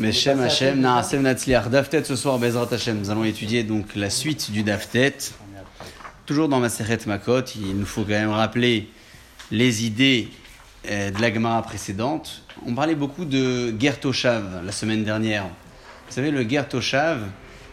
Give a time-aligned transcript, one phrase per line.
[0.00, 1.70] Mais Shem Hashem, Naasem Natsliar.
[1.70, 3.00] Daftet ce soir, Bezrat Hashem.
[3.00, 5.16] Nous allons étudier donc la suite du Daftet.
[6.24, 8.88] Toujours dans ma Seret Makot, il nous faut quand même rappeler
[9.50, 10.28] les idées
[10.88, 12.44] euh, de la Gemara précédente.
[12.64, 15.44] On parlait beaucoup de Gertoshav la semaine dernière.
[16.06, 17.24] Vous savez, le Gertoshav,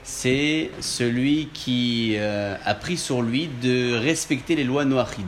[0.02, 5.26] c'est celui qui euh, a pris sur lui de respecter les lois noachides.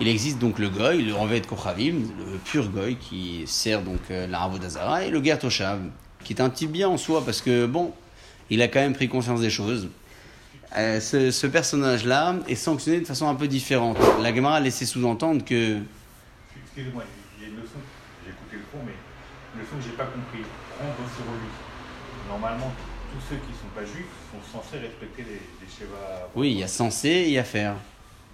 [0.00, 4.26] Il existe donc le goy, le Revet Kochavim, le pur goy qui sert donc euh,
[4.26, 5.80] la d'Azara, et le Gertoshav,
[6.24, 7.92] qui est un type bien en soi parce que bon,
[8.50, 9.88] il a quand même pris conscience des choses.
[10.76, 13.96] Euh, ce, ce personnage-là est sanctionné de façon un peu différente.
[14.20, 15.78] La Gemara a laissé sous-entendre que.
[16.66, 17.04] Excusez-moi,
[17.38, 17.78] il y a une leçon,
[18.24, 18.94] j'ai écouté le cours, mais
[19.54, 20.42] une leçon que j'ai pas compris.
[20.76, 21.48] Prendre sur lui.
[22.28, 22.72] Normalement,
[23.12, 25.86] tous ceux qui ne sont pas juifs sont censés respecter les, les.
[26.34, 27.76] Oui, il y a censé et il y a faire.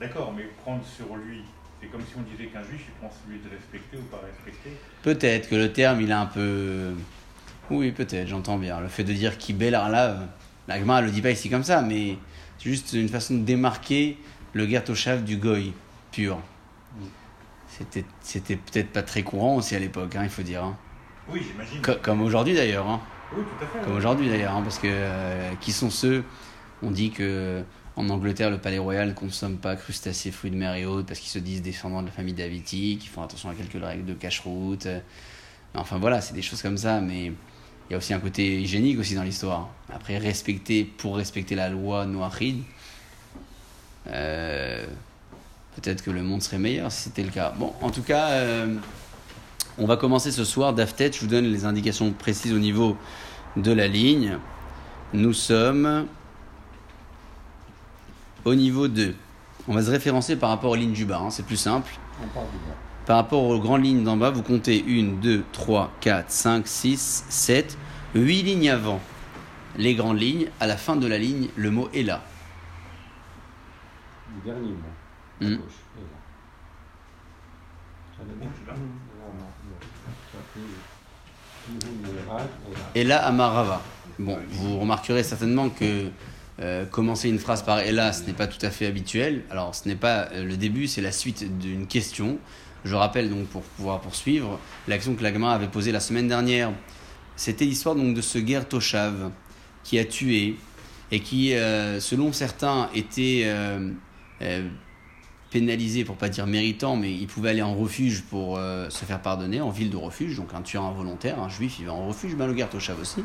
[0.01, 1.43] D'accord, mais prendre sur lui,
[1.81, 4.71] c'est comme si on disait qu'un juif, il prend celui de respecter ou pas respecter.
[5.03, 6.93] Peut-être que le terme, il est un peu.
[7.71, 8.81] Oui, peut-être, j'entends bien.
[8.81, 10.19] Le fait de dire qui là,
[10.69, 12.17] la Gemara ne le dit pas ici comme ça, mais
[12.59, 14.17] c'est juste une façon de démarquer
[14.55, 15.73] le Gertoshav du Goy
[16.13, 16.39] pur.
[17.69, 20.65] C'était, c'était peut-être pas très courant aussi à l'époque, hein, il faut dire.
[20.65, 20.77] hein.
[21.29, 21.81] Oui, j'imagine.
[21.83, 22.89] Co- comme aujourd'hui d'ailleurs.
[22.89, 23.01] hein.
[23.37, 23.79] Oui, tout à fait.
[23.85, 23.99] Comme oui.
[23.99, 26.25] aujourd'hui d'ailleurs, parce que euh, qui sont ceux
[26.83, 27.63] On dit que
[28.01, 31.21] en Angleterre, le palais royal ne consomme pas crustacés, fruits de mer et autres, parce
[31.21, 34.15] qu'ils se disent descendants de la famille Daviti, qui font attention à quelques règles de
[34.15, 34.87] cache-route.
[34.87, 35.01] euh.
[35.75, 38.99] Enfin voilà, c'est des choses comme ça, mais il y a aussi un côté hygiénique
[38.99, 39.69] aussi dans l'histoire.
[39.93, 42.63] Après, respecter pour respecter la loi noachide,
[44.09, 44.85] euh,
[45.77, 47.53] peut-être que le monde serait meilleur si c'était le cas.
[47.57, 48.75] Bon, en tout cas, euh,
[49.79, 50.73] on va commencer ce soir.
[50.73, 52.97] Daftet, je vous donne les indications précises au niveau
[53.57, 54.39] de la ligne.
[55.13, 56.07] Nous sommes
[58.45, 59.15] au niveau 2.
[59.69, 61.93] On va se référencer par rapport aux lignes du bas, hein, c'est plus simple.
[62.23, 62.75] On parle du bas.
[63.07, 67.25] Par rapport aux grandes lignes d'en bas, vous comptez 1, 2, 3, 4, 5, 6,
[67.29, 67.77] 7,
[68.15, 69.01] 8 lignes avant.
[69.77, 72.23] Les grandes lignes, à la fin de la ligne, le mot est là.
[74.37, 74.77] Le dernier mot.
[75.41, 75.57] À Hmm.
[75.57, 75.73] gauche.
[75.97, 76.07] Et là.
[82.37, 82.47] Là.
[82.95, 83.81] Et là, Amarava.
[84.19, 86.09] Bon, vous remarquerez certainement que
[86.61, 89.45] euh, commencer une phrase par Ella, ce n'est pas tout à fait habituel.
[89.51, 92.39] Alors, ce n'est pas euh, le début, c'est la suite d'une question.
[92.85, 96.71] Je rappelle donc pour pouvoir poursuivre l'action que l'Agma avait posée la semaine dernière.
[97.37, 99.31] C'était l'histoire donc de ce guerre Toshav
[99.85, 100.57] qui a tué
[101.11, 103.51] et qui, euh, selon certains, était
[105.51, 109.61] pénalisé, pour pas dire méritant, mais il pouvait aller en refuge pour se faire pardonner,
[109.61, 112.47] en ville de refuge, donc un tueur involontaire, un juif, il va en refuge, ben
[112.47, 113.25] le Toshav aussi.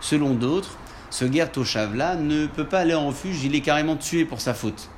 [0.00, 0.76] Selon d'autres,
[1.12, 4.54] ce guerre Toshav-là ne peut pas aller en refuge, il est carrément tué pour sa
[4.54, 4.88] faute.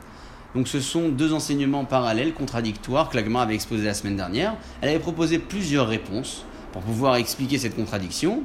[0.55, 4.55] Donc ce sont deux enseignements parallèles, contradictoires, que l'Agma avait exposé la semaine dernière.
[4.81, 8.45] Elle avait proposé plusieurs réponses pour pouvoir expliquer cette contradiction,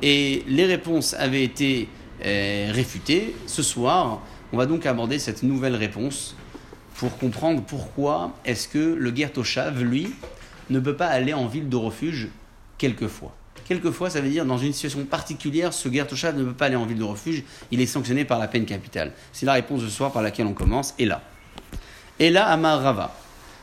[0.00, 1.90] et les réponses avaient été
[2.24, 3.36] euh, réfutées.
[3.46, 4.22] Ce soir,
[4.54, 6.34] on va donc aborder cette nouvelle réponse
[6.94, 10.08] pour comprendre pourquoi est-ce que le guerre Toshav, lui,
[10.70, 12.28] ne peut pas aller en ville de refuge
[12.78, 13.34] quelquefois.
[13.70, 16.74] Quelquefois, ça veut dire dans une situation particulière, ce guerre Toshav ne peut pas aller
[16.74, 19.12] en ville de refuge, il est sanctionné par la peine capitale.
[19.32, 21.22] C'est la réponse de ce soir par laquelle on commence, et là.
[22.18, 23.16] Et là, Amar Rava.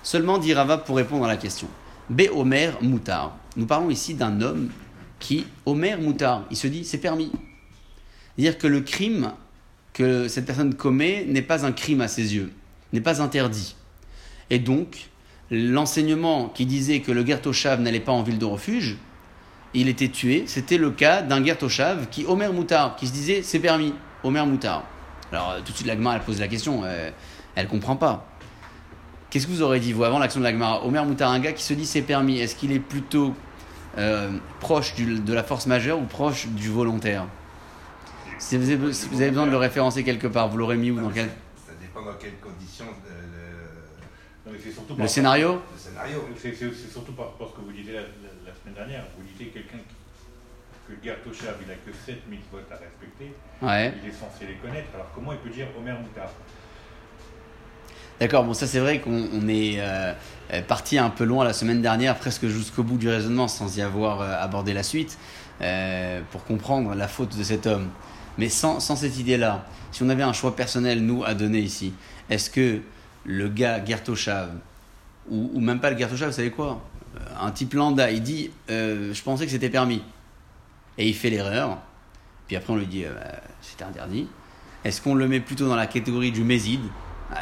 [0.04, 1.68] Seulement dit Rava pour répondre à la question.
[2.10, 2.22] B.
[2.34, 3.36] Omer Moutar.
[3.58, 4.70] Nous parlons ici d'un homme
[5.20, 7.30] qui, Omer Moutar, il se dit c'est permis.
[8.38, 9.34] Dire que le crime
[9.92, 12.54] que cette personne commet n'est pas un crime à ses yeux,
[12.94, 13.76] n'est pas interdit.
[14.52, 15.10] Et donc,
[15.52, 18.96] l'enseignement qui disait que le Gertoshav n'allait pas en ville de refuge,
[19.74, 20.44] il était tué.
[20.48, 24.84] C'était le cas d'un Gertoshav qui, Omer Moutar, qui se disait c'est permis, Omer Moutar.
[25.32, 27.10] Alors, euh, tout de suite, l'Agma, elle pose la question, euh,
[27.56, 28.26] elle comprend pas.
[29.30, 31.64] Qu'est-ce que vous aurez dit, vous, avant l'action de l'Agmara Omer Moutar, un gars qui
[31.64, 33.36] se dit c'est permis, est-ce qu'il est plutôt
[33.98, 37.26] euh, proche du- de la force majeure ou proche du volontaire?
[38.40, 40.92] Si vous, avez, si vous avez besoin de le référencer quelque part, vous l'aurez mis
[40.92, 41.26] où dans quel...
[41.56, 45.48] Ça dépend dans quelles conditions euh, Non, mais surtout Le par- scénario?
[45.54, 46.18] le, le scénario.
[46.40, 48.02] C'est surtout par rapport à ce que vous disiez la
[48.68, 49.06] semaine dernière.
[49.18, 49.78] Vous disiez quelqu'un
[50.88, 50.94] que
[51.24, 53.94] Toshav, il a que 7 mitzvot à respecter, Ouais.
[54.04, 54.88] il est censé les connaître.
[54.94, 56.30] Alors comment il peut dire Omer Moutar?
[58.20, 60.14] D'accord, bon ça c'est vrai qu'on on est euh,
[60.68, 64.22] parti un peu loin la semaine dernière, presque jusqu'au bout du raisonnement sans y avoir
[64.22, 65.18] euh, abordé la suite,
[65.62, 67.90] euh, pour comprendre la faute de cet homme.
[68.38, 71.94] Mais sans, sans cette idée-là, si on avait un choix personnel, nous, à donner ici,
[72.30, 72.80] est-ce que
[73.26, 74.52] le gars Gertoshav,
[75.30, 76.82] ou, ou même pas le Gertoshav, vous savez quoi?
[77.18, 80.02] Euh, un type lambda, il dit euh, Je pensais que c'était permis.
[80.98, 81.78] Et il fait l'erreur.
[82.48, 84.28] Puis après, on lui dit euh, bah, C'était interdit.
[84.84, 86.82] Est-ce qu'on le met plutôt dans la catégorie du méside
[87.32, 87.38] bah,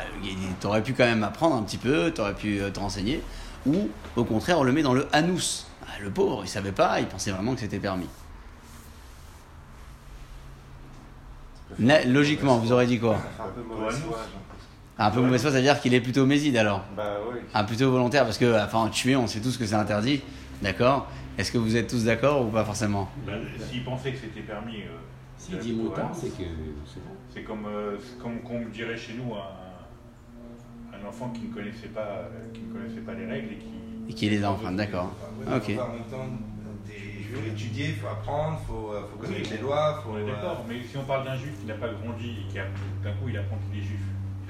[0.60, 3.22] T'aurais pu quand même apprendre un petit peu, t'aurais pu te renseigner.
[3.66, 5.68] Ou au contraire, on le met dans le anus.
[5.82, 8.10] Bah, le pauvre, il savait pas, il pensait vraiment que c'était permis.
[11.80, 13.18] Logiquement, vous aurez dit quoi?
[14.98, 15.12] Un peu mauvaise foi, j'ai l'impression.
[15.12, 17.40] Un peu mauvaise foi, ça veut dire qu'il est plutôt méside alors Bah oui.
[17.54, 20.22] Un plutôt volontaire, parce que, enfin, tuer, on sait tous que c'est interdit,
[20.62, 23.10] d'accord Est-ce que vous êtes tous d'accord ou pas forcément?
[23.26, 24.98] Ben, S'il pensait que c'était permis, euh,
[25.38, 26.44] S'il dit moutard, c'est que
[26.86, 27.12] c'est bon.
[27.34, 31.88] c'est comme, euh, comme qu'on me dirait chez nous un, un enfant qui ne connaissait
[31.90, 33.74] pas, qui ne connaissait pas les règles et qui.
[34.10, 35.14] Et qu'il les enfreint, d'accord.
[35.48, 35.64] Ouais, Ok.
[35.80, 36.30] en même temps,
[36.88, 40.12] Il faut étudier, il faut apprendre, il faut, euh, faut connaître les lois, faut.
[40.14, 42.52] On est euh, d'accord, mais si on parle d'un juif qui n'a pas grandi et
[42.52, 42.66] qui a-
[43.04, 44.00] d'un coup il apprend qu'il est juif,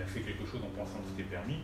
[0.08, 1.60] fait quelque chose en pensant que c'était permis,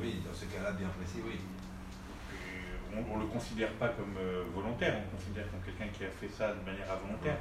[0.00, 1.38] Oui, dans ce cas-là, bien précis, oui.
[1.38, 6.04] et on ne le considère pas comme euh, volontaire, on le considère comme quelqu'un qui
[6.04, 7.36] a fait ça de manière involontaire.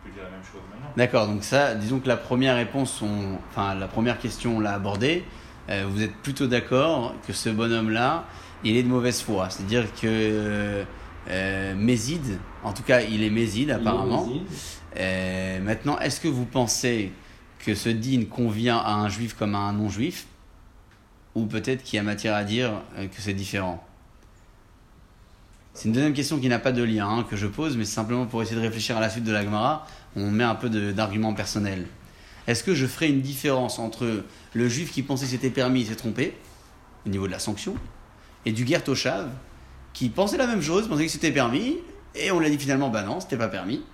[0.00, 0.90] On peut dire la même chose maintenant.
[0.96, 4.74] D'accord, donc ça, disons que la première réponse, on- enfin, la première question, on l'a
[4.74, 5.24] abordée.
[5.70, 8.24] Euh, vous êtes plutôt d'accord que ce bonhomme-là,
[8.64, 9.50] il est de mauvaise foi?
[9.50, 10.84] C'est-à-dire que
[11.30, 14.26] euh, Méside, en tout cas, il est Méside apparemment.
[14.30, 14.58] Il est méside.
[14.96, 17.12] Euh, maintenant, est-ce que vous pensez
[17.68, 20.26] que ce dîne convient à un juif comme à un non-juif
[21.34, 23.86] Ou peut-être qu'il y a matière à dire euh, que c'est différent?
[25.74, 28.24] C'est une deuxième question qui n'a pas de lien, hein, que je pose, mais simplement
[28.24, 29.86] pour essayer de réfléchir à la suite de la Gemara.
[30.16, 31.86] On met un peu d'argument personnel.
[32.46, 34.24] Est-ce que je ferai une différence entre
[34.54, 36.38] le juif qui pensait que c'était permis et s'est trompé,
[37.04, 37.74] au niveau de la sanction,
[38.46, 39.28] et du guerre Toshav,
[39.92, 41.76] qui pensait la même chose, pensait que c'était permis,
[42.14, 43.84] et on l'a dit finalement, bah non, c'était pas permis?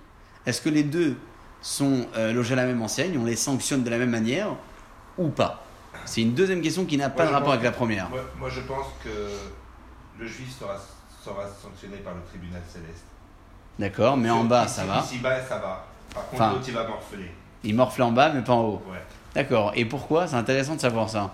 [0.45, 1.17] Est-ce que les deux
[1.65, 4.49] sont euh, logés à la même enseigne, on les sanctionne de la même manière
[5.17, 5.63] ou pas?
[6.05, 8.07] C'est une deuxième question qui n'a pas Moi, de rapport avec la première.
[8.09, 9.09] Moi, moi, je pense que
[10.19, 10.75] le juif sera,
[11.23, 13.05] sera sanctionné par le tribunal céleste.
[13.79, 14.99] D'accord, mais en bas, Ici- ça va.
[14.99, 15.85] Ici bas, ça va.
[16.13, 17.31] Par contre, Enfin- l'autre, il va morceler.
[17.63, 18.83] Il morfle en bas, mais pas en haut.
[18.87, 19.01] Ouais.
[19.33, 20.27] D'accord, et pourquoi?
[20.27, 21.33] C'est intéressant de savoir ça.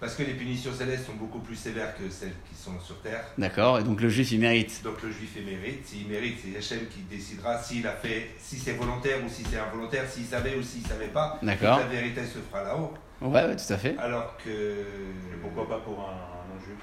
[0.00, 3.24] Parce que les punitions célestes sont beaucoup plus sévères que celles qui sont sur terre.
[3.36, 4.80] D'accord, et donc le juif, il mérite.
[4.84, 5.84] Donc le juif il mérite.
[5.86, 9.58] S'il mérite, c'est Hachem qui décidera s'il a fait, si c'est volontaire ou si c'est
[9.58, 11.38] involontaire, s'il savait ou s'il savait pas.
[11.42, 11.78] D'accord.
[11.80, 12.94] La vérité se fera là-haut.
[13.20, 13.96] Ouais, ouais, tout à fait.
[13.98, 14.50] Alors que.
[14.50, 16.78] Et pourquoi pas pour un, un non-juif?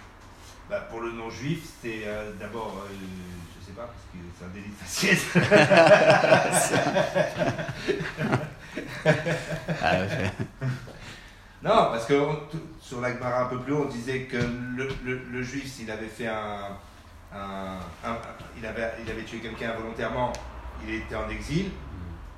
[0.69, 2.93] Bah, Pour le non-juif, c'est euh, d'abord, euh,
[3.61, 5.25] je sais pas, parce que c'est un délit de faciès.
[9.81, 10.07] Ah, ouais.
[11.65, 12.37] Non, parce que on-
[12.79, 16.07] sur l'Agmara un peu plus haut, on disait que le, le- le juif, s'il avait
[16.07, 16.77] fait un,
[17.33, 18.17] un- un-
[18.57, 20.31] il, avait, il avait tué quelqu'un involontairement,
[20.87, 21.65] il était en exil,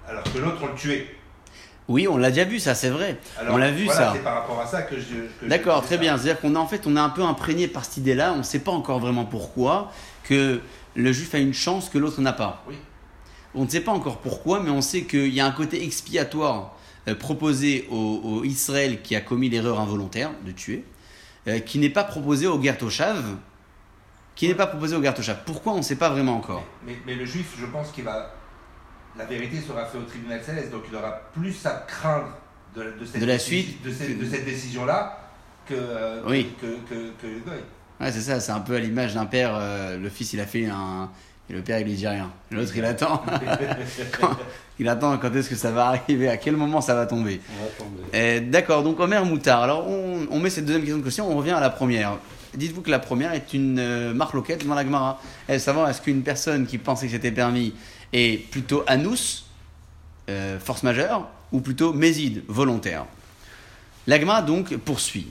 [0.07, 1.13] alors que l'autre, on le tuait.
[1.89, 3.17] Oui, on l'a déjà vu, ça, c'est vrai.
[3.39, 4.13] Alors, on l'a vu, voilà, ça.
[4.13, 5.47] C'est par rapport à ça que je.
[5.47, 6.01] D'accord, très ça.
[6.01, 6.17] bien.
[6.17, 8.33] C'est-à-dire qu'on a en fait, on est un peu imprégné par cette idée-là.
[8.33, 9.91] On ne sait pas encore vraiment pourquoi
[10.23, 10.59] que
[10.95, 12.63] le juif a une chance que l'autre n'a pas.
[12.67, 12.75] Oui.
[13.55, 16.75] On ne sait pas encore pourquoi, mais on sait qu'il y a un côté expiatoire
[17.07, 20.83] euh, proposé au, au Israël qui a commis l'erreur involontaire de tuer,
[21.65, 23.23] qui n'est pas proposé au Gertoshav,
[24.35, 25.37] qui n'est pas proposé au Gertoshav.
[25.45, 26.63] Pourquoi on ne sait pas vraiment encore.
[26.85, 28.33] Mais, mais le juif, je pense qu'il va.
[29.17, 32.37] La vérité sera faite au tribunal céleste, donc il aura plus à craindre
[32.75, 35.17] de, de cette, De la suite de cette, décision-là
[35.65, 36.53] que, euh, Oui.
[36.61, 37.27] que, que, que.
[37.99, 39.55] Ouais, c'est ça, c'est un peu à l'image d'un père.
[39.55, 41.09] euh, le fils, il a fait un.
[41.49, 42.29] Et le père, il lui dit rien.
[42.51, 43.23] L'autre, il attend.
[44.19, 44.37] Quand-
[44.79, 47.39] il attend quand est-ce que ça va arriver, à quel moment ça va tomber.
[47.77, 48.41] Tomber.
[48.41, 49.63] D'accord, donc Omer Moutard.
[49.63, 52.17] Alors, on, on met cette deuxième question de question, on revient à la première.
[52.53, 55.21] Dites-vous que la première est une euh, marque loquette devant la Gemara.
[55.47, 57.73] Elle savoir est-ce qu'une personne qui pensait que c'était permis
[58.13, 59.43] est plutôt anous,
[60.29, 63.05] euh, force majeure, ou plutôt méside, volontaire?
[64.05, 65.27] La Gemara donc poursuit.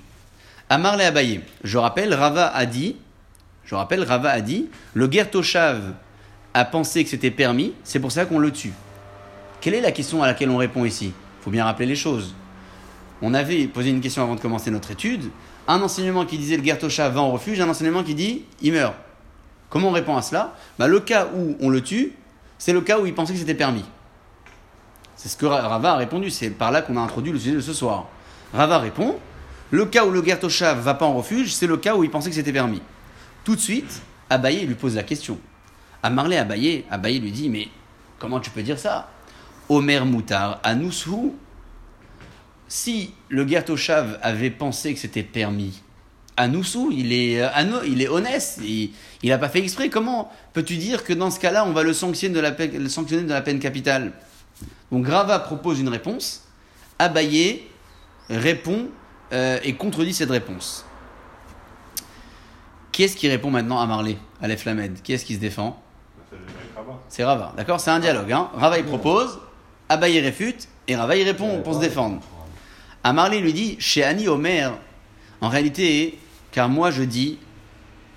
[0.71, 1.41] Amar le Abaye.
[1.65, 2.97] Je rappelle, Rava a dit,
[3.65, 5.93] je rappelle, Rava a dit, le Gertoshav
[6.57, 8.73] a pensé que c'était permis, c'est pour ça qu'on le tue.
[9.61, 11.07] Quelle est la question à laquelle on répond ici?
[11.41, 12.35] Il faut bien rappeler les choses.
[13.21, 15.31] On avait posé une question avant de commencer notre étude.
[15.69, 18.95] Un enseignement qui disait le Gertoshav va en refuge, un enseignement qui dit il meurt.
[19.69, 20.55] Comment on répond à cela?
[20.79, 22.13] Bah, Le cas où on le tue,
[22.57, 23.85] c'est le cas où il pensait que c'était permis.
[25.15, 27.57] C'est ce que Ra- Rava a répondu, c'est par là qu'on a introduit le sujet
[27.57, 28.07] de ce soir.
[28.55, 29.17] Rava répond
[29.73, 32.31] le cas où le Gertoshav va pas en refuge, c'est le cas où il pensait
[32.31, 32.81] que c'était permis.
[33.45, 35.39] Tout de suite, Abaye lui pose la question.
[36.03, 37.69] À Marley Abaye, Abaye lui dit Mais
[38.19, 39.11] comment tu peux dire ça?
[39.69, 41.35] Omer Moutar, Anousou,
[42.69, 45.83] si le Gertoshav avait pensé que c'était permis,
[46.37, 48.91] Anousou, il est, euh, ano- il est honnête, il
[49.25, 49.89] n'a pas fait exprès.
[49.89, 54.13] Comment peux-tu dire que dans ce cas-là, on va le sanctionner de la peine, capitale?
[54.93, 56.45] Donc Grava propose une réponse,
[56.99, 57.63] Abaye
[58.29, 58.89] répond
[59.33, 60.85] euh, et contredit cette réponse.
[62.93, 65.83] Qui est-ce qui répond maintenant à Marley, à l'Eflamed Qui est-ce qui se défend?
[67.09, 68.33] C'est Rava, d'accord C'est un dialogue.
[68.33, 69.39] Hein Rava il propose,
[69.89, 72.21] Abaye réfute, et Rava il répond pour se défendre.
[73.05, 74.73] Amarley lui dit, chez Annie Omer,
[75.41, 76.19] en réalité,
[76.51, 77.39] car moi je dis,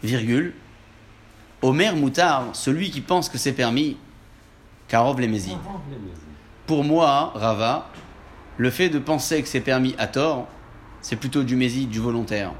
[0.04, 0.54] virgule,
[1.62, 3.98] Omer Moutard, celui qui pense que c'est permis,
[4.88, 5.30] Karov les
[6.66, 7.90] pour moi, Rava,
[8.58, 10.48] le fait de penser que c'est permis à tort,
[11.02, 12.52] c'est plutôt du mési, du volontaire.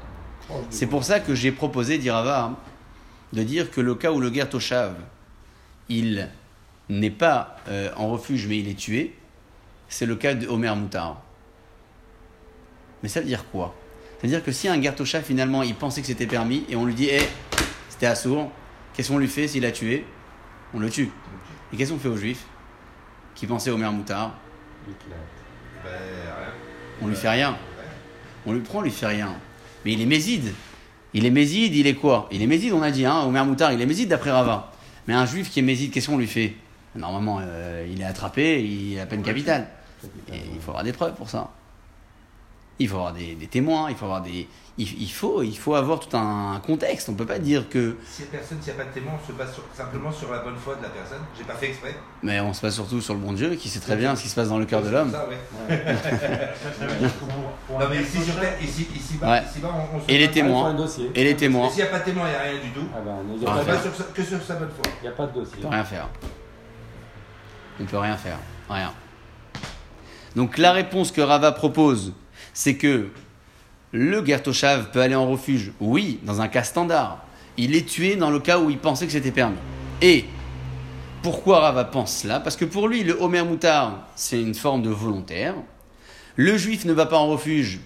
[0.48, 2.56] Du C'est pour ça que j'ai proposé, dit Rava,
[3.32, 4.94] de dire que le cas où le guerre Toshav,
[5.90, 6.30] il
[6.88, 9.14] n'est pas euh, en refuge mais il est tué,
[9.88, 11.20] c'est le cas de Moutar.
[13.02, 13.74] Mais ça veut dire quoi?
[14.18, 16.94] C'est-à-dire que si un guerre Toshav, finalement, il pensait que c'était permis et on lui
[16.94, 17.20] dit, hé,
[17.88, 18.50] c'était assourd,
[18.94, 20.04] qu'est-ce qu'on lui fait s'il a tué?
[20.74, 21.10] On le tue.
[21.72, 22.44] Et qu'est-ce qu'on fait aux juifs
[23.34, 24.34] qui pensaient Homer Moutar?
[27.00, 27.56] On lui fait rien.
[28.46, 29.34] On lui prend, on lui fait rien.
[29.84, 30.52] Mais il est méside.
[31.14, 32.28] Il est méside, il est quoi?
[32.30, 34.69] Il est méside, on a dit, hein, Omer Moutar, il est méside d'après Rava.
[35.10, 36.54] Mais un juif qui est méside, qu'est-ce qu'on lui fait?
[36.94, 39.66] Normalement, euh, il est attrapé, il a peine capitale.
[40.32, 41.50] Et il faut avoir des preuves pour ça.
[42.78, 44.46] Il faut avoir des, des témoins, il faut avoir des.
[44.82, 47.10] Il, il faut, il faut avoir tout un contexte.
[47.10, 47.96] On peut pas dire que.
[48.08, 50.38] Si personne, s'il n'y a pas de témoin, on se base sur- simplement sur la
[50.38, 51.18] bonne foi de la personne.
[51.36, 51.94] J'ai pas fait exprès.
[52.22, 54.30] Mais on se base surtout sur le bon Dieu qui sait très bien ce qui
[54.30, 55.12] se passe dans le cœur de l'homme.
[55.12, 55.68] Ça, ouais.
[57.70, 59.42] Non, mais ici, sur Terre, ici, ici, bas, Ouais.
[59.50, 60.70] ici bas, on, on se Et les témoins.
[60.70, 61.10] un dossier.
[61.14, 62.70] Et les Et témoins, s'il n'y a pas de témoin, il n'y a rien du
[62.70, 62.86] tout.
[62.94, 64.92] Ah ben, n'y On pas se base sur que sur sa bonne foi.
[65.02, 65.54] il y a pas de dossier.
[65.58, 66.08] on peut rien faire.
[67.80, 68.38] On peut rien faire.
[68.68, 68.92] Rien.
[70.36, 72.12] Donc la réponse que Rava propose,
[72.54, 73.08] c'est que
[73.92, 77.24] le Gertoshav peut aller en refuge, oui, dans un cas standard.
[77.56, 79.56] Il est tué dans le cas où il pensait que c'était permis.
[80.00, 80.24] Et
[81.22, 82.40] pourquoi Rava pense cela?
[82.40, 85.54] Parce que pour lui, le Homer Moutar, c'est une forme de volontaire.
[86.36, 87.80] Le juif ne va pas en refuge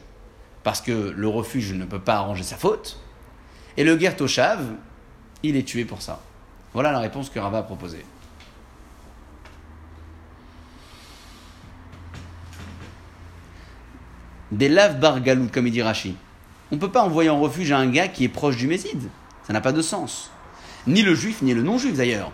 [0.62, 3.00] parce que le refuge ne peut pas arranger sa faute.
[3.76, 4.60] Et le Gertoshav,
[5.42, 6.20] il est tué pour ça.
[6.72, 8.04] Voilà la réponse que Rava a proposée.
[14.54, 16.14] Des laves bar galout, comme il dit Rashi.
[16.70, 19.08] On ne peut pas envoyer en refuge un gars qui est proche du Méside.
[19.44, 20.30] Ça n'a pas de sens.
[20.86, 22.30] Ni le juif, ni le non-juif d'ailleurs.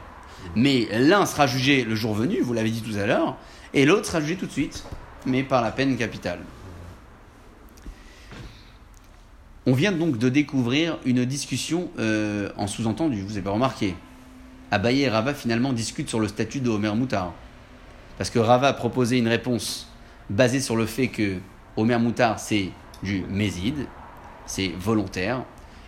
[0.55, 3.39] Mais l'un sera jugé le jour venu, vous l'avez dit tout à l'heure,
[3.73, 4.85] et l'autre sera jugé tout de suite,
[5.25, 6.41] mais par la peine capitale.
[9.65, 13.95] On vient donc de découvrir une discussion euh, en sous-entendu, vous n'avez pas remarqué.
[14.71, 17.33] Abaye et Rava finalement discutent sur le statut de Homer Moutar.
[18.19, 19.89] Parce que Rava a proposé une réponse
[20.29, 21.39] basée sur le fait que
[21.81, 22.71] Homer Moutar c'est
[23.03, 23.87] du Méside,
[24.47, 25.43] c'est volontaire,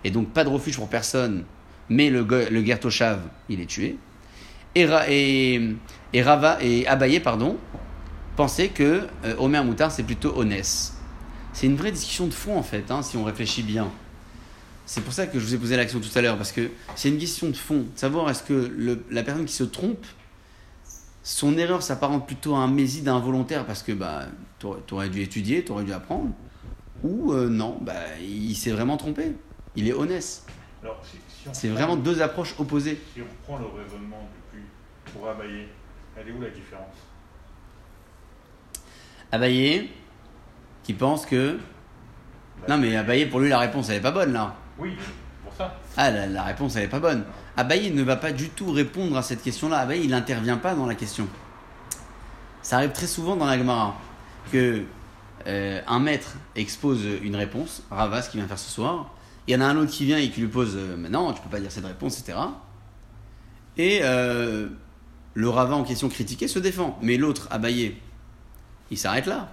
[0.05, 1.45] et donc pas de refuge pour personne,
[1.89, 3.97] mais le, le Gertoshav, il est tué.
[4.75, 5.61] Et, Ra- et,
[6.13, 7.59] et Rava et Abaye, pardon,
[8.37, 10.95] pensaient que euh, Homer Moutar c'est plutôt Honès.
[11.53, 13.91] C'est une vraie discussion de fond en fait, hein, si on réfléchit bien.
[14.87, 17.09] C'est pour ça que je vous ai posé l'action tout à l'heure, parce que c'est
[17.09, 17.81] une question de fond.
[17.95, 18.73] De savoir est-ce que
[19.11, 20.05] la personne qui se trompe,
[21.23, 24.27] son erreur s'apparente plutôt à un méside involontaire, parce que bah,
[24.59, 26.31] tu aurais dû étudier, tu aurais dû apprendre,
[27.05, 29.33] ou euh, non, bah, il s'est vraiment trompé.
[29.77, 30.23] Il est honnête.
[30.23, 30.43] Si,
[30.83, 33.01] si C'est prend- vraiment deux approches opposées.
[33.15, 34.65] Si on reprend le raisonnement depuis
[35.13, 35.69] pour Abaye,
[36.17, 36.95] elle est où la différence?
[39.31, 39.89] Abaye,
[40.83, 41.59] qui pense que.
[42.69, 44.55] Non, mais Abaye, pour lui, la réponse, elle est pas bonne là.
[44.79, 44.93] Oui,
[45.97, 47.25] Ah, la, réponse, elle est pas bonne.
[47.57, 49.79] Abaye ne va pas du tout répondre à cette question-là.
[49.79, 51.27] Abaye, il n'intervient pas dans la question.
[52.63, 53.95] Ça arrive très souvent dans la Gemara
[54.51, 54.85] que
[55.47, 59.15] euh, un maître expose une réponse, Rava, ce qu'il vient faire ce soir.
[59.47, 61.33] Il y en a un autre qui vient et qui lui pose euh, Mais non,
[61.33, 62.39] tu peux pas dire cette réponse, etc.
[63.77, 64.69] Et euh,
[65.35, 66.99] le Rava en question critiqué se défend.
[67.03, 67.97] Mais l'autre, Abaye,
[68.91, 69.49] il s'arrête là.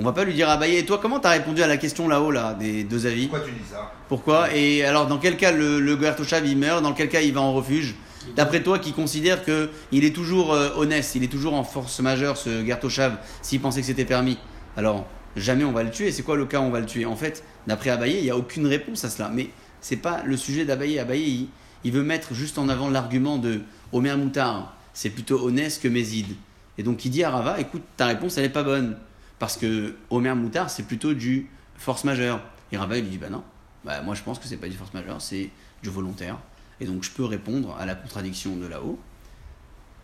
[0.00, 2.54] On va pas lui dire Abaye, toi, comment t'as répondu à la question là-haut, là,
[2.54, 3.92] des deux avis Pourquoi tu dis ça?
[4.08, 4.54] Pourquoi?
[4.54, 6.82] Et alors, dans quel cas le, le Gertoshav il meurt?
[6.82, 7.96] Dans quel cas il va en refuge?
[8.34, 12.00] D'après toi, qui considère que il est toujours euh, honnête, il est toujours en force
[12.00, 14.38] majeure, ce Gertoshav, s'il pensait que c'était permis?
[14.74, 16.12] Alors, jamais on va le tuer.
[16.12, 17.04] C'est quoi le cas où on va le tuer?
[17.04, 19.30] En fait, d'après Abaye, il n'y a aucune réponse à cela.
[19.30, 19.50] Mais
[19.82, 20.98] c'est pas le sujet d'Abaye.
[20.98, 21.48] Abaye, il,
[21.84, 23.60] il veut mettre juste en avant l'argument de
[23.92, 24.74] Omer Moutar.
[24.94, 26.36] C'est plutôt honnête que Mézid.
[26.78, 28.96] Et donc, il dit à Rava écoute, ta réponse, elle n'est pas bonne.
[29.40, 32.40] Parce que Omer Moutar, c'est plutôt du force majeure.
[32.70, 33.42] Et Rava, il lui dit bah non.
[33.84, 35.50] Bah, moi, je pense que c'est pas du force majeure, c'est
[35.82, 36.38] du volontaire.
[36.78, 38.98] Et donc, je peux répondre à la contradiction de là-haut.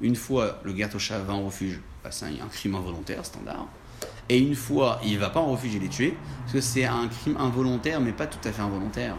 [0.01, 3.69] Une fois le Gertosha va en refuge, bah, c'est un, crime involontaire, standard.
[4.29, 7.09] Et une fois il va pas en refuge, il est tué, parce que c'est un
[7.09, 9.17] crime involontaire, mais pas tout à fait involontaire.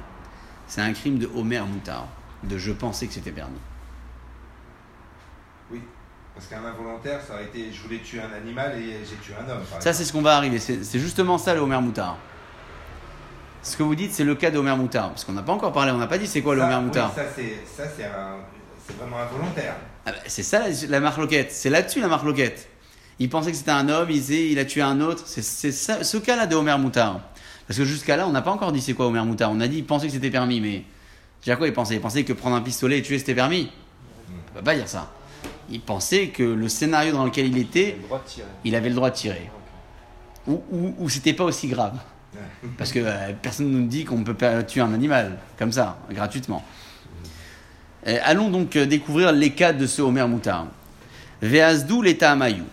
[0.67, 2.07] C'est un crime de Homer Moutard,
[2.43, 3.57] de je pensais que c'était permis.
[6.37, 9.51] Parce qu'un involontaire, ça aurait été je voulais tuer un animal et j'ai tué un
[9.51, 9.63] homme.
[9.79, 10.59] Ça, c'est ce qu'on va arriver.
[10.59, 12.15] C'est justement ça le Homer Moutard.
[13.63, 15.09] Ce que vous dites, c'est le cas de Homer Moutard.
[15.09, 17.11] Parce qu'on n'a pas encore parlé, on n'a pas dit c'est quoi le Homer Moutard.
[17.15, 19.77] Ça, c'est vraiment involontaire.
[20.05, 21.51] Ah bah, c'est ça la, marque loquette.
[21.51, 22.69] C'est là-dessus la marque loquette.
[23.17, 25.23] Il pensait que c'était un homme, il, disait, il a tué un autre.
[25.25, 27.19] C'est ce cas-là de Homer Moutard.
[27.67, 29.51] Parce que jusqu'à là, on n'a pas encore dit c'est quoi Homer Moutard.
[29.51, 30.83] On a dit il pensait que c'était permis, mais.
[31.51, 31.95] À quoi il pensait?
[31.95, 33.71] Il pensait que prendre un pistolet et tuer c'était permis.
[34.29, 35.11] On peut pas dire ça.
[35.69, 37.97] Il pensait que le scénario dans lequel il était,
[38.63, 39.49] il avait le droit de tirer.
[40.47, 41.97] Ou, ou, ou c'était pas aussi grave.
[42.77, 44.35] Parce que euh, personne ne nous dit qu'on peut
[44.67, 46.63] tuer un animal, comme ça, gratuitement.
[48.07, 50.67] Euh, allons donc euh, découvrir les cas de ce Homer Moutard.
[51.41, 52.65] Veazdou l'état Amayou.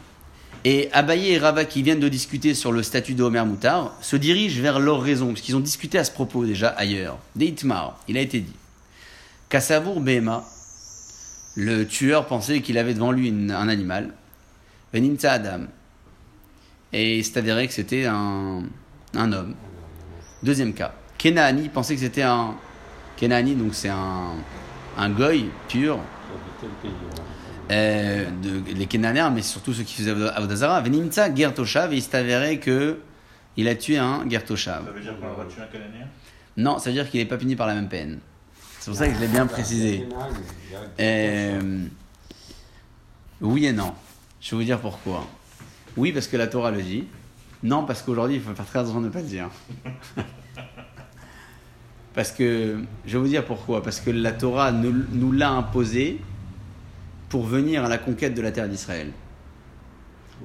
[0.66, 4.16] Et Abaye et Rava, qui viennent de discuter sur le statut de Homer Moutard, se
[4.16, 7.18] dirigent vers leur raison, parce qu'ils ont discuté à ce propos déjà ailleurs.
[7.36, 8.56] Deitmar, il a été dit.
[9.50, 10.44] Kassavour Behema,
[11.56, 14.10] le tueur pensait qu'il avait devant lui une- un animal.
[14.92, 15.60] Veninta Adam.
[16.92, 18.62] Et il s'est avéré que c'était un,
[19.14, 19.54] un homme.
[20.42, 20.92] Deuxième cas.
[21.18, 22.54] Kenaani pensait que c'était un.
[23.16, 24.32] Kenaani, donc c'est un,
[24.96, 25.98] un goy pur.
[27.70, 30.80] Euh, de, les Kenanéens, mais surtout ceux qui faisaient Avodazara.
[30.82, 32.98] Venimtsa Gertoshav, et il s'est avéré que
[33.56, 34.84] il a tué un Gertoshav.
[34.84, 36.06] Ça veut dire qu'on a le droit de tuer un Cananéen
[36.56, 38.18] Non, ça veut dire qu'il n'est pas puni par la même peine.
[38.84, 40.06] C'est pour ça que je l'ai bien précisé.
[41.00, 41.86] Euh,
[43.40, 43.94] oui et non.
[44.42, 45.26] Je vais vous dire pourquoi.
[45.96, 47.06] Oui, parce que la Torah le dit.
[47.62, 49.48] Non, parce qu'aujourd'hui, il faut faire très attention de ne pas le dire.
[52.14, 52.76] parce que,
[53.06, 53.82] je vais vous dire pourquoi.
[53.82, 56.20] Parce que la Torah nous, l'a imposé
[57.30, 59.12] pour venir à la conquête de la terre d'Israël.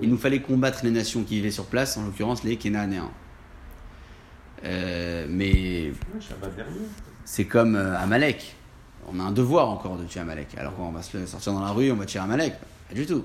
[0.02, 3.12] Il nous fallait combattre les nations qui vivaient sur place, en l'occurrence les Kénanéens.
[4.64, 5.92] Euh, mais.
[7.30, 8.56] C'est comme euh, Amalek.
[9.08, 10.48] On a un devoir encore de tuer Amalek.
[10.58, 12.56] Alors qu'on va se sortir dans la rue, on va tuer Amalek.
[12.88, 13.24] Pas du tout.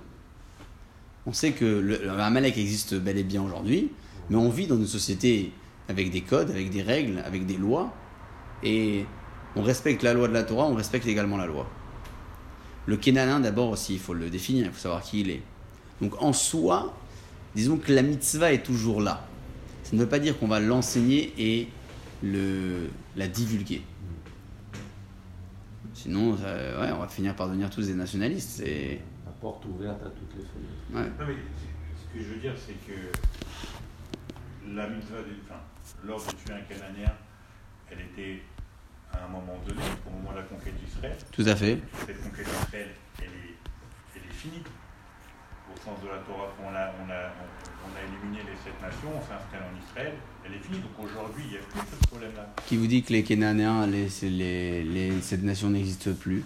[1.25, 3.91] On sait que le, le Amalek existe bel et bien aujourd'hui,
[4.29, 5.53] mais on vit dans une société
[5.89, 7.95] avec des codes, avec des règles, avec des lois,
[8.63, 9.07] et
[9.57, 11.67] on respecte la loi de la Torah, on respecte également la loi.
[12.85, 15.43] Le Kénanin, d'abord aussi, il faut le définir, il faut savoir qui il est.
[16.03, 16.95] Donc en soi,
[17.55, 19.27] disons que la mitzvah est toujours là.
[19.83, 21.69] Ça ne veut pas dire qu'on va l'enseigner et
[22.23, 23.81] le, la divulguer.
[25.95, 26.45] Sinon, ça-
[26.81, 28.61] ouais, on va finir par devenir tous des nationalistes.
[28.61, 30.91] Et, La porte ouverte à toutes les fenêtres.
[30.93, 31.25] ouais.
[31.25, 31.37] Non, mais
[31.97, 32.99] ce que je veux dire, c'est que
[34.75, 35.61] la mitzvah, du- enfin,
[36.05, 37.13] l'ordre de tuer un Cananéen,
[37.91, 38.43] elle était
[39.13, 41.17] à un moment donné, au moment de la conquête d'Israël.
[41.31, 41.79] Tout à fait.
[42.07, 43.55] Cette conquête d'Israël, elle est,
[44.17, 44.63] elle est finie.
[45.73, 47.33] Au sens de la Torah, on a, on a,
[47.85, 50.13] on a éliminé les sept nations, on s'installe en Israël,
[50.45, 50.79] elle est finie.
[50.81, 52.47] Donc aujourd'hui, il n'y a plus ce problème-là.
[52.67, 56.45] Qui vous dit que les Kénanéens, les, c'est les, les- cette nation n'existe plus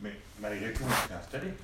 [0.00, 1.54] Mais malgré tout, on s'est installé.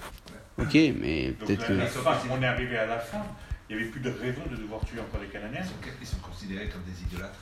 [0.59, 2.31] Ok, mais peut-être que.
[2.31, 3.23] on est arrivé à la fin,
[3.69, 5.62] il n'y avait plus de raison de devoir tuer encore les Cananéens.
[6.01, 7.38] Ils sont, considérés comme des idolâtres.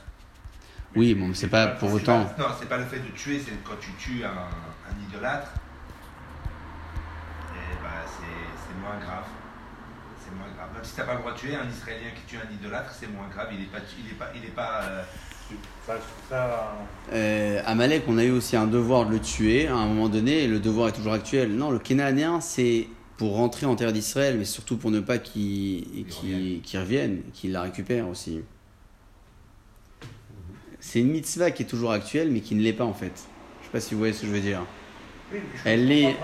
[0.96, 2.20] Oui, bon, mais c'est pas pour autant.
[2.38, 5.52] Non, c'est pas le fait de tuer, c'est quand tu tues un, un idolâtre,
[7.54, 8.22] et bah c'est
[8.56, 9.24] c'est moins grave.
[10.24, 10.68] C'est moins grave.
[10.74, 13.08] Même si t'as pas le droit de tuer un Israélien qui tue un idolâtre, c'est
[13.08, 13.48] moins grave.
[13.52, 14.82] Il est pas, il est pas, il est pas.
[14.84, 15.02] euh,
[15.86, 15.96] trouve
[16.28, 16.76] ça.
[17.12, 20.44] Euh, Amalek, on a eu aussi un devoir de le tuer à un moment donné,
[20.44, 21.54] et le devoir est toujours actuel.
[21.56, 26.06] Non, le Kénanéen, c'est pour rentrer en terre d'Israël, mais surtout pour ne pas qu'il
[26.06, 28.42] qu'il- qu'il revienne, qu'il la récupère aussi.
[30.80, 33.12] C'est une mitzvah qui est toujours actuelle, mais qui ne l'est pas en fait.
[33.60, 34.60] Je sais pas si vous voyez ce que je veux dire.
[35.32, 36.16] Oui, je Elle est-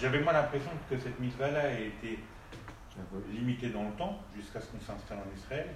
[0.00, 2.18] j'avais moi l'impression que cette mitzvah-là a été
[3.32, 5.66] limitée dans le temps jusqu'à ce qu'on s'installe en Israël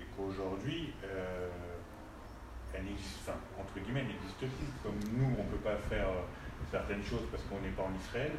[0.00, 1.48] et qu'aujourd'hui, euh,
[2.74, 4.68] elle n'existe, enfin, entre guillemets, elle n'existe plus.
[4.82, 6.22] Comme nous, on ne peut pas faire euh,
[6.70, 8.32] certaines choses parce qu'on n'est pas en Israël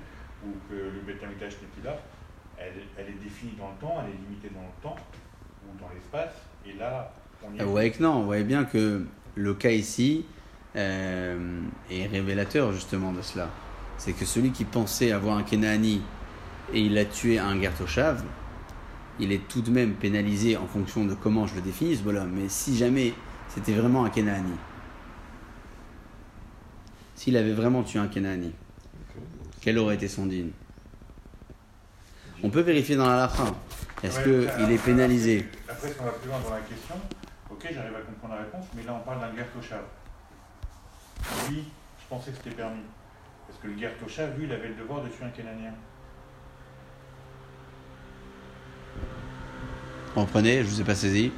[0.45, 1.27] ou que le Beth n'est
[1.73, 1.97] plus là.
[2.59, 4.95] Elle, elle est définie dans le temps, elle est limitée dans le temps
[5.65, 6.33] ou dans l'espace.
[6.65, 7.63] Et là, on y est.
[7.63, 10.25] Vous voyez que non, vous voyez bien que le cas ici
[10.77, 13.49] euh, est révélateur justement de cela.
[13.97, 16.01] C'est que celui qui pensait avoir un Kenaani
[16.73, 18.23] et il a tué un Gertoshav,
[19.19, 22.31] il est tout de même pénalisé en fonction de comment je le définis ce bonhomme.
[22.33, 23.13] Mais si jamais
[23.49, 24.53] c'était vraiment un Kenaani,
[27.15, 28.53] s'il avait vraiment tué un Kenaani,
[29.61, 30.51] quel aurait été son digne
[32.43, 33.43] On peut vérifier dans la lacha.
[34.03, 35.45] Est-ce Ouais, qu'il est pénalisé?
[35.67, 36.95] Après, si on va plus loin dans la question,
[37.49, 39.81] ok, j'arrive à comprendre la réponse, mais là, on parle d'un guerre Toshav.
[41.49, 41.63] Lui,
[41.99, 42.81] je pensais que c'était permis.
[43.47, 45.71] Parce que le guerre Toshav, lui, il avait le devoir de tuer un Cananien.
[50.15, 51.31] Reprenez, je vous ai pas saisi.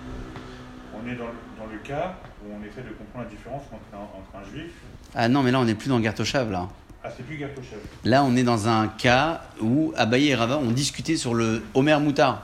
[0.94, 3.84] On est dans le, dans le cas où on essaie de comprendre la différence entre
[3.94, 4.72] un, entre un juif.
[5.16, 6.68] Ah non, mais là on n'est plus dans Gertoshav là.
[7.04, 7.80] Ah, c'est plus guerre Toshav.
[8.04, 11.98] Là, on est dans un cas où Abaye et Rava ont discuté sur le Homer
[12.00, 12.42] Moutard,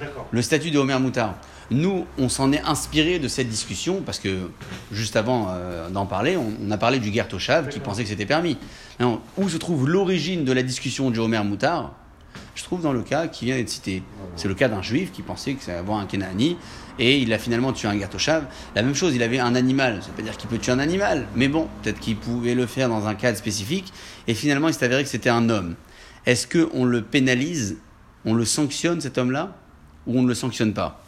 [0.00, 0.26] D'accord.
[0.32, 1.36] le statut de Homer Moutard.
[1.70, 4.50] Nous, on s'en est inspiré de cette discussion parce que
[4.92, 8.26] juste avant euh, d'en parler, on, on a parlé du Gertoshav qui pensait que c'était
[8.26, 8.56] permis.
[9.00, 11.92] Non, où se trouve l'origine de la discussion du Homer Moutard?
[12.54, 14.02] Je trouve dans le cas qui vient d'être cité.
[14.36, 16.56] C'est le cas d'un juif qui pensait que allait avoir un Kenani
[16.98, 18.44] et il a finalement tué un Gatoshav.
[18.74, 20.00] La même chose, il avait un animal.
[20.02, 22.66] Ça veut pas dire qu'il peut tuer un animal, mais bon, peut-être qu'il pouvait le
[22.66, 23.92] faire dans un cadre spécifique
[24.26, 25.74] et finalement il s'est avéré que c'était un homme.
[26.24, 27.76] Est-ce qu'on le pénalise,
[28.24, 29.54] on le sanctionne cet homme-là?
[30.06, 31.02] Ou on ne le sanctionne pas?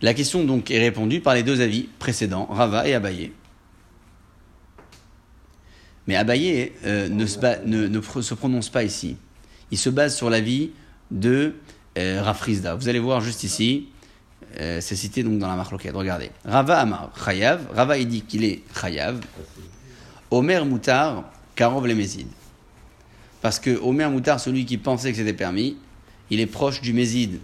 [0.00, 3.32] La question donc est répondue par les deux avis précédents, Rava et Abaye.
[6.06, 9.16] Mais Abaye euh, ne, se prononce pas ici.
[9.70, 10.70] Il se base sur l'avis
[11.10, 11.54] de
[11.98, 12.76] euh, Rafrizda.
[12.76, 13.88] Vous allez voir juste ici,
[14.60, 15.94] euh, c'est cité donc dans la marloquette.
[15.94, 16.30] Regardez.
[16.44, 17.66] Rava Amar, Chayav.
[17.74, 19.20] Rava dit qu'il est Chayav.
[20.30, 21.24] Omer Moutar,
[21.56, 22.28] Karov les Mésides.
[23.42, 25.76] Parce que Omer Moutar, celui qui pensait que c'était permis,
[26.30, 27.40] il est proche du Méside.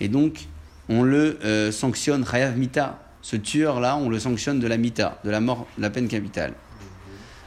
[0.00, 0.46] Et donc,
[0.88, 3.02] on le euh, sanctionne Chayav Mita.
[3.20, 6.54] Ce tueur-là, on le sanctionne de la Mita, de la mort, de la peine capitale.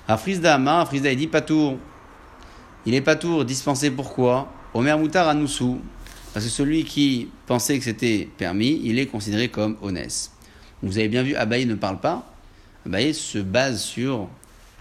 [0.07, 1.77] Afrizda Amar, Afrizda il dit Patour.
[2.85, 4.51] Il est Patour, dispensé pourquoi?
[4.73, 5.79] Omer Moutar Anoussou.
[6.33, 10.31] Parce que celui qui pensait que c'était permis, il est considéré comme honnête.
[10.81, 12.33] Vous avez bien vu, Abaye ne parle pas.
[12.85, 14.29] Abaye se base sur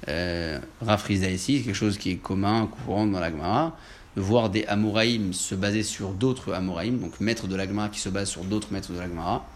[0.09, 3.77] euh, Rafrizda ici, quelque chose qui est commun, courant dans la Gemara,
[4.21, 8.09] voir des Amoraïm se baser sur d'autres Amoraïm, donc maîtres de la Gemara qui se
[8.09, 9.47] basent sur d'autres maîtres de la Gemara,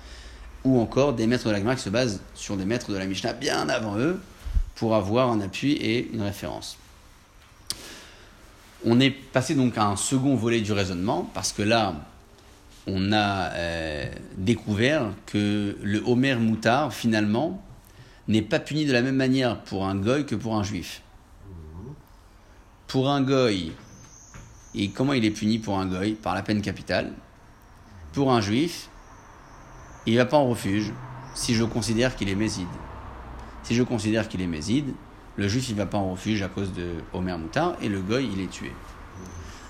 [0.64, 3.06] ou encore des maîtres de la Gemara qui se basent sur des maîtres de la
[3.06, 4.20] Mishnah bien avant eux,
[4.74, 6.76] pour avoir un appui et une référence.
[8.84, 11.94] On est passé donc à un second volet du raisonnement, parce que là,
[12.86, 17.62] on a euh, découvert que le Homer Moutard, finalement,
[18.28, 21.02] n'est pas puni de la même manière pour un goy que pour un juif.
[22.86, 23.72] Pour un goy,
[24.74, 27.12] et comment il est puni pour un goy Par la peine capitale.
[28.12, 28.88] Pour un juif,
[30.06, 30.92] il ne va pas en refuge
[31.34, 32.68] si je considère qu'il est méside.
[33.62, 34.92] Si je considère qu'il est méside,
[35.36, 38.28] le juif il va pas en refuge à cause de Homer Moutard et le goy
[38.32, 38.72] il est tué.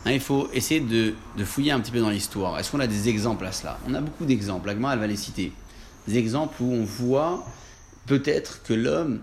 [0.04, 2.58] Hein, il faut essayer de, de fouiller un petit peu dans l'histoire.
[2.58, 3.78] Est-ce qu'on a des exemples à cela?
[3.88, 4.68] On a beaucoup d'exemples.
[4.68, 5.52] Agma elle va les citer.
[6.06, 7.46] Des exemples où on voit
[8.06, 9.22] peut-être que l'homme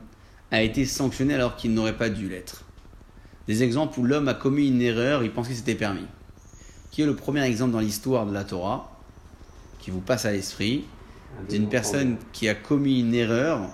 [0.49, 2.63] a été sanctionné alors qu'il n'aurait pas dû l'être.
[3.51, 6.05] Des exemples où l'homme a commis une erreur, il pensait que c'était permis.
[6.89, 8.97] Qui est le premier exemple dans l'histoire de la Torah
[9.77, 10.85] qui vous passe à l'esprit
[11.49, 13.67] d'une personne qui a commis une erreur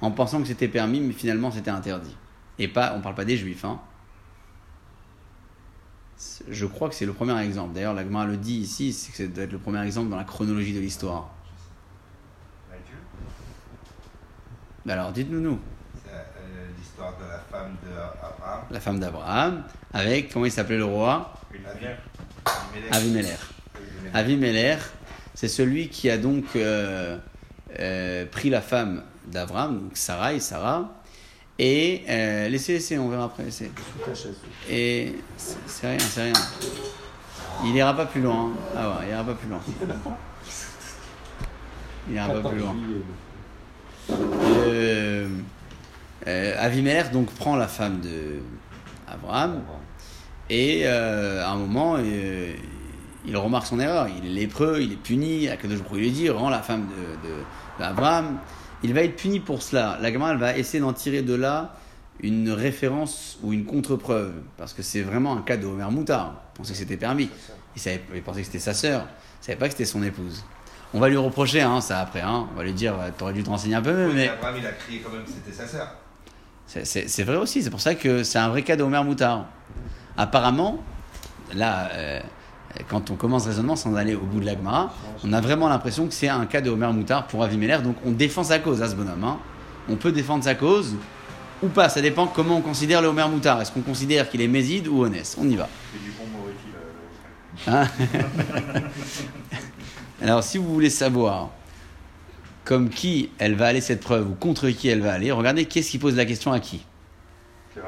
[0.00, 2.16] en pensant que c'était permis, mais finalement c'était interdit.
[2.58, 3.66] Et pas, on parle pas des juifs.
[3.66, 3.78] Hein.
[6.48, 7.74] Je crois que c'est le premier exemple.
[7.74, 10.16] D'ailleurs, la Gemara le dit ici, c'est que ça doit être le premier exemple dans
[10.16, 11.28] la chronologie de l'histoire.
[14.86, 15.58] Ben alors, dites-nous, nous,
[17.00, 18.60] l'histoire de la femme d'Abraham.
[18.70, 21.32] la femme d'Abraham, avec, comment il s'appelait le roi?
[22.92, 23.38] Avimelech.
[24.12, 24.80] Avimelech,
[25.34, 27.16] c'est celui qui a donc euh,
[27.78, 30.32] euh, pris la femme d'Abraham, donc Sarah,
[31.58, 33.70] et euh, laissez, laissez, on verra après, laissez.
[34.68, 36.32] Et c'est c'est rien, c'est rien.
[37.64, 38.46] Il ira pas plus loin.
[38.46, 38.52] hein.
[38.74, 39.60] Ah ouais, il ira pas plus loin.
[42.08, 42.76] Il ira pas plus loin.
[44.10, 45.28] Euh,
[46.26, 48.40] euh, Avimelech donc prend la femme de
[49.08, 49.62] Abraham
[50.48, 52.52] et euh, à un moment euh,
[53.26, 54.08] il remarque son erreur.
[54.08, 55.48] Il est lépreux, il est puni.
[55.48, 57.34] Akadosh Baruch lui dit rends la femme de, de-
[57.78, 58.38] d'Abraham.
[58.82, 59.98] Il va être puni pour cela.
[60.00, 61.74] La Gemara va essayer d'en tirer de là
[62.22, 66.34] une référence ou une contre-preuve parce que c'est vraiment un cas de Homer Moutard.
[66.54, 67.28] Il pensait que c'était permis.
[67.76, 69.06] Il, savait, il pensait que c'était sa sœur.
[69.42, 70.42] Il savait pas que c'était son épouse.
[70.94, 72.22] On va lui reprocher hein, ça après.
[72.22, 72.48] Hein.
[72.52, 74.06] On va lui dire t'aurais dû te renseigner un peu mieux.
[74.08, 75.94] Oui, mais mais Abraham, il a crié quand même que c'était sa sœur.
[76.84, 79.46] C'est- vrai aussi, c'est pour ça que c'est un vrai cas de Homer Moutard.
[80.16, 80.78] Apparemment,
[81.54, 82.20] là, euh,
[82.88, 84.92] quand on commence raisonnement sans aller au bout de la Gemara,
[85.24, 88.12] on a vraiment l'impression que c'est un cas de Homer Moutard pour Avimelech, donc on
[88.12, 89.24] défend sa cause à ce bonhomme.
[89.24, 89.38] hein.
[89.88, 90.94] On peut défendre sa cause
[91.62, 93.60] ou pas, ça dépend comment on considère le Homer Moutard.
[93.60, 95.36] Est-ce qu'on considère qu'il est méside ou honnête?
[95.40, 95.68] On y va.
[97.66, 97.82] Là.
[97.82, 97.88] Hein?
[100.22, 101.50] Alors, si vous voulez savoir
[102.70, 105.80] comme qui elle va aller cette preuve ou contre qui elle va aller, regardez qui
[105.80, 105.98] est-ce qui?
[105.98, 106.86] Pose la question à qui.
[107.74, 107.80] C'est.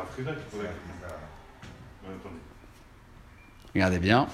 [3.74, 4.26] Regardez bien.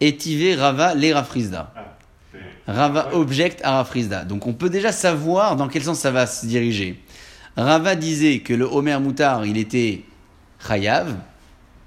[0.00, 1.74] Etivé Rava les Rafrizda.
[1.74, 1.96] Ah.
[2.68, 3.14] Rava Ouais.
[3.14, 4.24] object à Rafrizda.
[4.24, 7.02] Donc on peut déjà savoir dans quel sens ça va se diriger.
[7.56, 10.04] Rava disait que le Homer Moutar, il était
[10.64, 11.16] Chayav,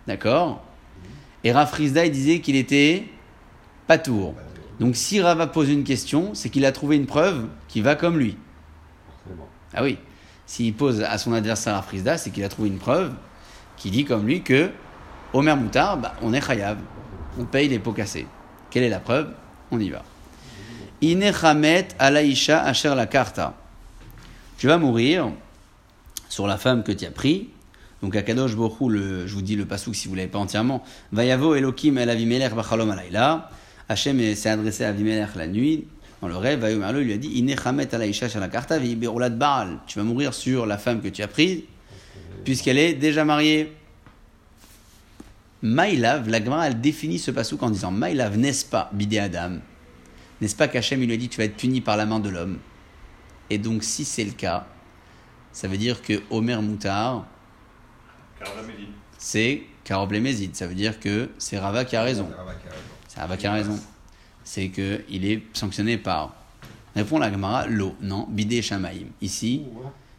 [0.06, 0.66] d'accord?
[1.46, 3.06] Et Rafrizda, il disait qu'il était
[3.88, 4.36] Patour.
[4.82, 8.18] Donc si Rava pose une question, c'est qu'il a trouvé une preuve qui va comme
[8.18, 8.38] lui.
[9.74, 9.98] Ah oui.
[10.46, 13.12] S'il pose à son adversaire Rafrizda, c'est qu'il a trouvé une preuve
[13.76, 14.70] qui dit comme lui que
[15.34, 16.78] Homer Moutar, bah, on est Chayav.
[17.38, 18.28] On paye les pots cassés.
[18.70, 19.34] Quelle est la preuve?
[19.72, 20.04] On y va.
[21.02, 23.56] Inechamet alaïsha asher la karta.
[24.58, 25.34] Tu vas mourir
[26.30, 27.50] sur la femme que tu as pris.
[28.02, 30.82] Donc à Kadosh Borou, le, je vous dis le pasouk si vous l'avez pas entièrement.
[31.12, 33.50] Vayavo Elohim el Avimelech bachalom alayla.
[33.90, 35.90] Hachem s'est adressé à Avimelech la nuit.
[36.26, 39.78] Dans le rêve, Vayomerlo lui a dit Ine chamet alaïcha shalakarta viberulat baal.
[39.86, 41.62] Tu vas mourir sur la femme que tu as prise,
[42.44, 43.72] puisqu'elle est déjà mariée.
[45.62, 49.60] Maïlav, la Gemara, elle définit ce pasouk en disant Maïlav, n'est-ce pas, bidé Adam
[50.42, 52.30] N'est-ce pas qu'Hachem, il lui a dit Tu vas être puni par la main de
[52.30, 52.58] l'homme?
[53.52, 54.66] Et donc, si c'est le cas,
[55.52, 57.28] ça veut dire que Omer Moutar,
[59.20, 60.12] c'est Karob.
[60.54, 62.28] Ça veut dire que c'est Rava qui a raison.
[63.08, 63.80] C'est Rava qui a raison.
[64.46, 66.34] C'est qu'il est sanctionné par.
[66.96, 67.96] Répond la Gemara L'eau.
[68.00, 69.08] Non, bidé Shamaïm.
[69.22, 69.64] Ici,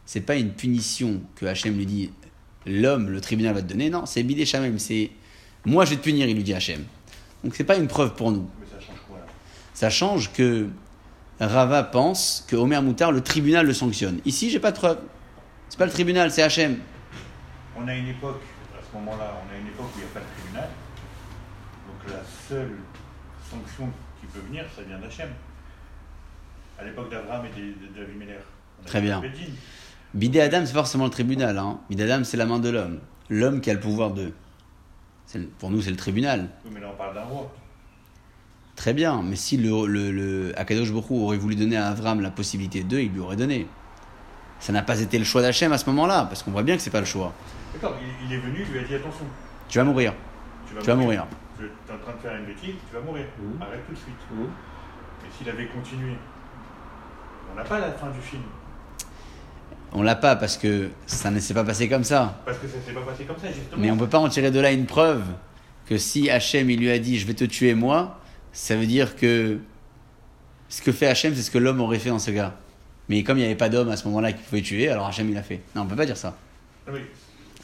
[0.05, 2.11] c'est pas une punition que Hachem lui dit
[2.67, 3.89] l'homme, le tribunal va te donner.
[3.89, 4.79] Non, c'est bidé Shamaïm.
[4.79, 5.11] C'est
[5.65, 6.85] moi je vais te punir, il lui dit Hachem.
[7.43, 8.51] Donc c'est pas une preuve pour nous.
[8.61, 9.27] Mais ça change quoi là?
[9.73, 10.69] Ça change que
[11.41, 14.21] Rava pense que Omer Moutar, le tribunal le sanctionne.
[14.25, 14.99] Ici, j'ai pas de preuve.
[15.69, 16.79] C'est pas le tribunal, c'est Hachem.
[17.77, 18.43] On a une époque,
[18.77, 20.69] à ce moment-là, on a une époque où il n'y a pas de tribunal.
[21.87, 22.77] Donc la seule
[23.51, 23.93] sanction
[24.37, 25.29] peut venir, ça vient d'Hachem.
[26.79, 28.39] À l'époque d'Abraham et d'Avimelech.
[28.85, 29.23] Très bien.
[30.15, 31.57] Bidé Adam, c'est forcément le tribunal.
[31.59, 31.81] Hein.
[31.89, 33.01] Bidé Adam, c'est la main de l'homme.
[33.31, 34.33] L'homme qui a le pouvoir de.
[35.59, 36.49] Pour nous, c'est le tribunal.
[36.65, 37.53] Oui, mais là on parle d'un roi.
[38.77, 42.21] Très bien, mais si le, le, le Akadosh Baruch Hu aurait voulu donner à Avram
[42.21, 43.67] la possibilité de, il lui aurait donné.
[44.61, 46.83] Ça n'a pas été le choix d'Hachem à ce moment-là, parce qu'on voit bien que
[46.83, 47.33] c'est pas le choix.
[47.73, 49.25] D'accord, il, il est venu, il lui a dit attention,
[49.69, 50.13] Tu vas mourir,
[50.81, 51.27] tu vas mourir.
[51.59, 53.25] Tu es en train de faire une bêtise, tu vas mourir.
[53.39, 53.63] Mhm.
[53.63, 54.15] Arrête tout de suite.
[54.31, 54.47] Mhm.
[55.27, 56.15] Et s'il avait continué,
[57.53, 58.43] on n'a pas la fin du film.
[59.93, 62.41] On l'a pas parce que ça ne s'est pas passé comme ça.
[62.45, 63.81] Parce que ça s'est pas passé comme ça, justement.
[63.81, 65.25] Mais on peut pas en tirer de là une preuve
[65.87, 68.21] que si Hachem il lui a dit je vais te tuer moi,
[68.53, 69.59] ça veut dire que
[70.69, 72.55] ce que fait Hachem c'est ce que l'homme aurait fait dans ce cas.
[73.09, 75.31] Mais comme il n'y avait pas d'homme à ce moment-là qui pouvait tuer, alors Hachem
[75.31, 75.63] il a fait.
[75.75, 76.37] Non, on peut pas dire ça.
[76.87, 77.01] Non, Ça,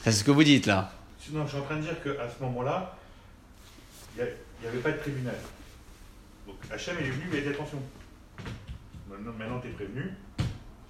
[0.04, 0.92] C'est ce que vous dites là.
[1.18, 2.96] Sinon, je suis en train de dire qu'à ce moment-là,
[4.16, 4.24] il
[4.62, 5.34] n'y avait pas de tribunal.
[6.46, 7.78] Donc Hachem est venu, dit attention.
[9.08, 10.10] Maintenant, tu es prévenu.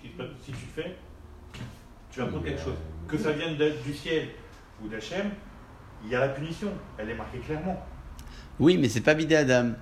[0.03, 0.97] Si, tu fais,
[2.11, 2.77] tu vas prendre quelque chose.
[3.07, 4.29] Que ça vienne du ciel
[4.83, 5.31] ou d'Hachem,
[6.05, 6.69] il y a la punition.
[6.99, 7.85] Elle est marquée clairement.
[8.59, 9.73] Oui, mais c'est pas bidé Adam.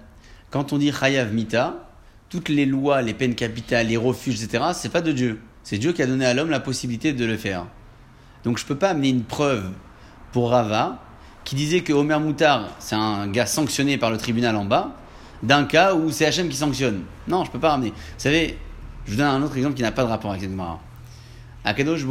[0.51, 1.89] Quand on dit Chayav Mita,
[2.29, 5.41] toutes les lois, les peines capitales, les refuges, etc., c'est pas de Dieu.
[5.63, 7.67] C'est Dieu qui a donné à l'homme la possibilité de le faire.
[8.45, 9.71] Donc je peux pas amener une preuve
[10.33, 11.03] pour Rava
[11.45, 14.97] qui disait que Omer Moutar, c'est un gars sanctionné par le tribunal en bas,
[15.43, 17.03] d'un cas où c'est Hachem qui sanctionne.
[17.29, 17.91] Non, je peux pas ramener.
[17.91, 18.59] Vous savez,
[19.07, 20.81] je vous donne un autre exemple qui n'a pas de rapport avec cette Gemara.
[21.65, 22.05] À Kadosh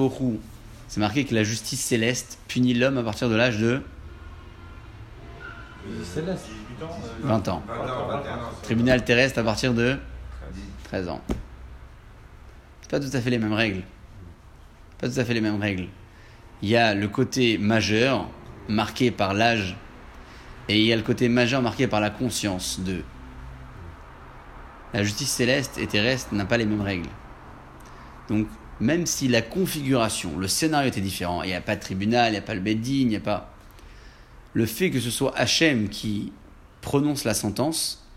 [0.87, 3.81] c'est marqué que la justice céleste punit l'homme à partir de l'âge de
[6.03, 6.45] Céleste.
[6.79, 6.97] 18 ans.
[7.03, 7.63] euh, 20 ans.
[7.67, 8.39] 20 ans, 21 ans.
[8.63, 9.97] Tribunal terrestre à partir de
[10.85, 11.21] 13 ans.
[12.81, 13.83] C'est pas tout à fait les mêmes règles.
[14.99, 15.87] Pas tout à fait les mêmes règles.
[16.61, 18.27] Il y a le côté majeur
[18.69, 19.75] marqué par l'âge
[20.69, 23.01] et il y a le côté majeur marqué par la conscience de.
[24.93, 27.09] La justice céleste et terrestre n'a pas les mêmes règles.
[28.29, 28.47] Donc,
[28.79, 32.31] même si la configuration, le scénario était différent, il n'y a pas de tribunal, il
[32.31, 33.51] n'y a pas le Beddin, il n'y a pas.
[34.53, 36.31] Le fait que ce soit Hachem qui
[36.81, 38.07] prononce la sentence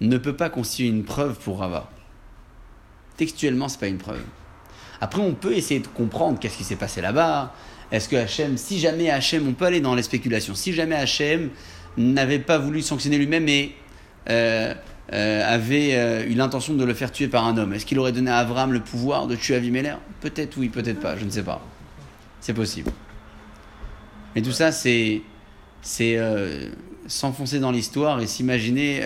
[0.00, 1.90] ne peut pas constituer une preuve pour Rava.
[3.16, 4.24] Textuellement, c'est pas une preuve.
[5.00, 7.54] Après, on peut essayer de comprendre qu'est-ce qui s'est passé là-bas.
[7.92, 11.50] Est-ce que Hachem, si jamais Hachem, on peut aller dans les spéculations, si jamais Hachem
[11.96, 13.74] n'avait pas voulu sanctionner lui-même et
[14.28, 14.74] euh,
[15.12, 18.12] euh, avait euh, eu l'intention de le faire tuer par un homme, est-ce qu'il aurait
[18.12, 19.96] donné à Avram le pouvoir de tuer Avimelech?
[20.20, 21.60] Peut-être oui, peut-être pas, je ne sais pas.
[22.40, 22.90] C'est possible.
[24.34, 25.22] Mais tout ça, c'est
[27.06, 29.02] s'enfoncer dans l'histoire et s'imaginer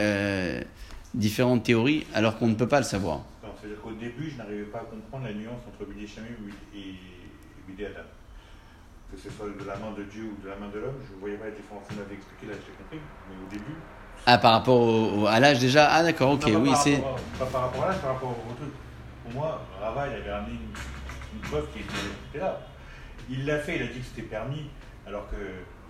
[1.15, 3.25] différentes théories alors qu'on ne peut pas le savoir.
[3.61, 6.09] C'est-à-dire qu'au début, je n'arrivais pas à comprendre la nuance entre Bidé
[6.75, 6.95] et
[7.69, 8.03] Bidé Adam.
[9.11, 11.15] Que ce soit de la main de Dieu ou de la main de l'homme, je
[11.15, 11.83] ne voyais pas la différence.
[11.89, 13.01] On avait expliqué là, j'ai compris.
[13.29, 13.77] Mais au début.
[14.27, 15.89] Ah, par rapport au- à l'âge déjà?
[15.91, 17.01] Ah, d'accord, ok, Non, oui, c'est.
[17.39, 18.69] Pas par rapport à l'âge, par rapport au truc.
[19.25, 22.61] Pour moi, Rava, il avait ramené une, une preuve qui était, qui était là.
[23.31, 24.69] Il l'a fait, il a dit que c'était permis,
[25.07, 25.37] alors que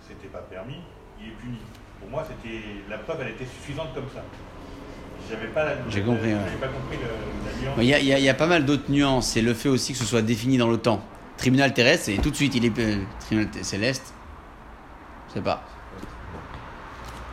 [0.07, 0.79] c'était pas permis.
[1.19, 1.57] Il est puni.
[1.99, 4.23] Pour moi, c'était la preuve, elle était suffisante comme ça.
[5.29, 5.71] J'avais pas la.
[5.89, 6.39] J'ai compris, ouais.
[6.45, 7.75] J'avais pas compris le- la nuance.
[7.79, 9.53] Il y, a, il y a- il y a pas mal d'autres nuances et le
[9.53, 11.01] fait aussi que ce soit défini dans le temps.
[11.39, 14.13] Tribunal terrestre, c'est tout de suite, il est euh, tribunal céleste.
[15.29, 15.63] Je sais pas.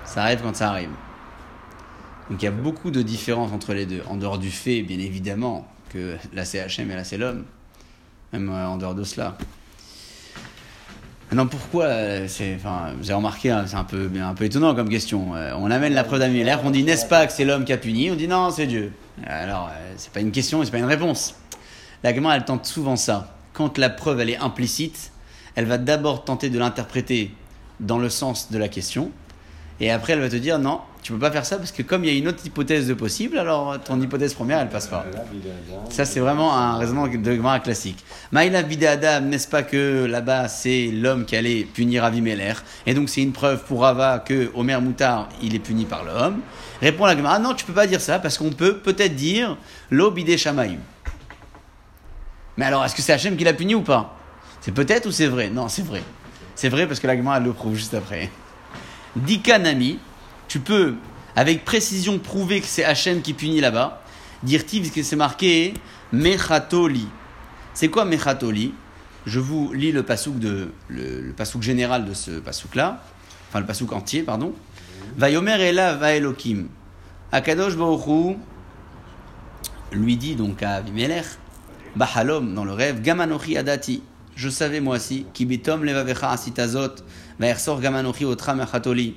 [0.05, 0.91] Ça arrive quand ça arrive.
[2.31, 4.03] Donc il y a beaucoup de différences entre les deux.
[4.09, 7.19] En dehors du fait, bien évidemment, que c'est Hachem et là c'est.
[7.19, 7.45] Même
[8.33, 9.37] euh, en dehors de cela.
[11.33, 14.77] Maintenant, pourquoi euh, c'est, enfin, Vous avez remarqué, hein, c'est un peu, un peu étonnant
[14.77, 15.33] comme question.
[15.33, 18.13] On amène la preuve d'Amulér, on dit n'est-ce pas que c'est l'homme qui a puni?
[18.13, 18.93] On dit non, c'est Dieu.
[19.27, 21.35] Alors, c'est pas une question, c'est pas une réponse.
[22.05, 23.36] La elle tente souvent ça.
[23.57, 25.13] Quand la preuve, elle est implicite,
[25.55, 27.31] elle va d'abord tenter de l'interpréter
[27.81, 29.11] dans le sens de la question,
[29.81, 32.05] et après elle va te dire non, tu peux pas faire ça parce que comme
[32.05, 35.07] il y a une autre hypothèse de possible, alors ton hypothèse première elle passe pas.
[35.89, 38.05] Ça, c'est vraiment un raisonnement de Gemara classique.
[38.31, 38.59] Maïla
[38.91, 42.53] Adam, n'est-ce pas que là-bas, c'est l'homme qui allait punir Avimeler
[42.87, 46.41] Et donc, c'est une preuve pour Rava que Omer Moutar, il est puni par l'homme?
[46.83, 49.57] Répond la Gemara, non, tu peux pas dire ça parce qu'on peut peut-être dire
[49.91, 50.81] l'eau bide Shamaïm.
[52.57, 54.17] Mais alors, est-ce que c'est Hachem qui l'a puni ou pas?
[54.61, 55.51] C'est peut-être ou c'est vrai?
[55.51, 56.03] Non, c'est vrai.
[56.55, 58.31] C'est vrai parce que la Gemara, elle le prouve juste après.
[59.15, 59.99] Dikanami,
[60.49, 60.95] tu peux
[61.37, 64.03] avec précision prouver que c'est Hachem qui punit là-bas.
[64.43, 65.75] Dire-t-il que c'est marqué
[66.13, 67.09] Mechatoli.
[67.75, 68.73] C'est quoi Mechatoli?
[69.27, 73.03] Je vous lis le pasouk, de, le, pasouk général de ce pasouk-là,
[73.49, 74.55] enfin le pasouk entier, pardon.
[75.17, 76.69] Vayomer Ela va Elokim.
[77.33, 78.37] Akadosh Baruchu
[79.93, 81.27] lui dit donc à Abimelech,
[81.97, 84.03] Bahalom, dans le rêve, Gamanochi Adati.
[84.35, 86.97] Je savais moi aussi, Kibitom levavecha asitazot,
[87.41, 89.15] vaersor Gamanochi otra mechatoli.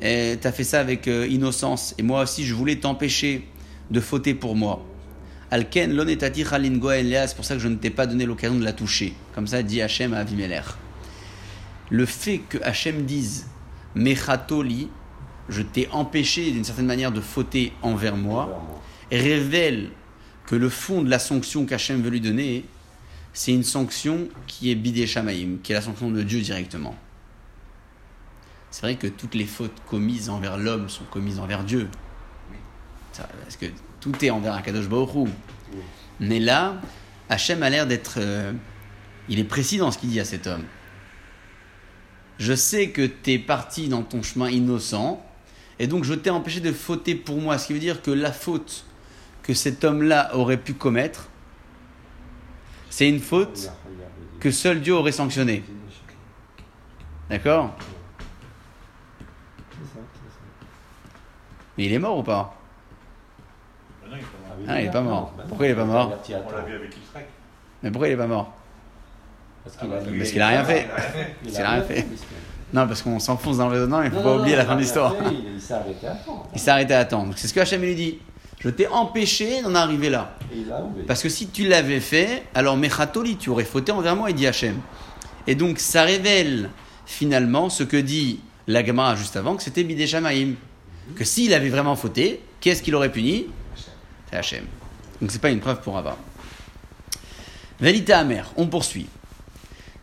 [0.00, 3.46] Tu as fait ça avec euh, innocence, et moi aussi je voulais t'empêcher
[3.92, 4.84] de fauter pour moi.
[5.52, 8.64] Alken lonetati chalingo Elias, c'est pour ça que je ne t'ai pas donné l'occasion de
[8.64, 9.14] la toucher.
[9.32, 10.64] Comme ça dit Hachem à Avimelech.
[11.88, 13.46] Le fait que Hachem dise
[13.94, 14.88] Mechatoli,
[15.48, 18.60] je t'ai empêché d'une certaine manière de fauter envers moi,
[19.12, 19.90] révèle
[20.52, 22.66] que le fond de la sanction qu'Hachem veut lui donner,
[23.32, 26.94] c'est une sanction qui est bidé shamaïm, qui est la sanction de Dieu directement.
[28.70, 31.88] C'est vrai que toutes les fautes commises envers l'homme sont commises envers Dieu.
[33.16, 33.64] Parce que
[33.98, 35.30] tout est envers Akadosh Hu.
[36.20, 36.78] Mais là,
[37.30, 38.16] Hachem a l'air d'être...
[38.18, 38.52] euh,
[39.30, 40.64] il est précis dans ce qu'il dit à cet homme.
[42.38, 45.24] Je sais que tu es parti dans ton chemin innocent,
[45.78, 47.56] et donc je t'ai empêché de fauter pour moi.
[47.56, 48.84] Ce qui veut dire que la faute
[49.42, 51.28] que cet homme-là aurait pu commettre,
[52.90, 53.70] c'est une faute
[54.40, 55.64] que seul Dieu aurait sanctionnée.
[57.30, 57.74] D'accord?
[61.78, 62.54] Mais il est mort ou pas?
[64.06, 64.66] Non, il est pas mort.
[64.68, 65.32] Ah, il est pas mort.
[65.48, 66.18] Pourquoi il est pas mort?
[66.28, 67.26] On l'a vu avec Israël.
[67.82, 68.52] Mais pourquoi il est pas mort?
[69.64, 70.88] Parce qu'il a, Parce qu'il a rien fait.
[71.44, 72.06] Qu'il rien fait.
[72.74, 74.80] Non, parce qu'on s'enfonce dans le raisonnement, il ne faut pas oublier la fin de
[74.80, 75.14] l'histoire.
[75.30, 76.48] Il, il s'est arrêté à temps.
[76.52, 77.24] Il s'est arrêté à temps.
[77.24, 78.18] Donc c'est ce que Hachem lui dit.
[78.64, 80.36] Je t'ai empêché d'en arriver là.
[80.54, 80.64] Et.
[81.06, 84.46] Parce que si tu l'avais fait, alors Mechatoli, tu aurais fauté envers moi, il dit
[84.46, 84.80] Hachem.
[85.46, 86.70] Et donc ça révèle
[87.04, 90.54] finalement ce que dit la Gemara juste avant, que c'était Bidé Shamaïm.
[91.16, 93.46] Que s'il avait vraiment fauté, qu'est-ce qu'il aurait puni?
[94.30, 94.64] C'est Hachem.
[95.20, 96.16] Donc c'est pas une preuve pour Abba.
[97.80, 99.08] Velita Amer, on poursuit.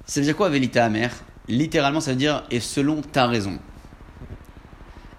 [0.05, 1.11] Ça veut dire quoi Velita Amer?
[1.47, 3.57] Littéralement, ça veut dire et selon ta raison.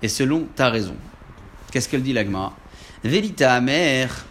[0.03, 0.95] Et selon ta raison.
[1.73, 2.53] Qu'est-ce qu'elle dit l'Agma
[3.05, 4.27] Velita Amer,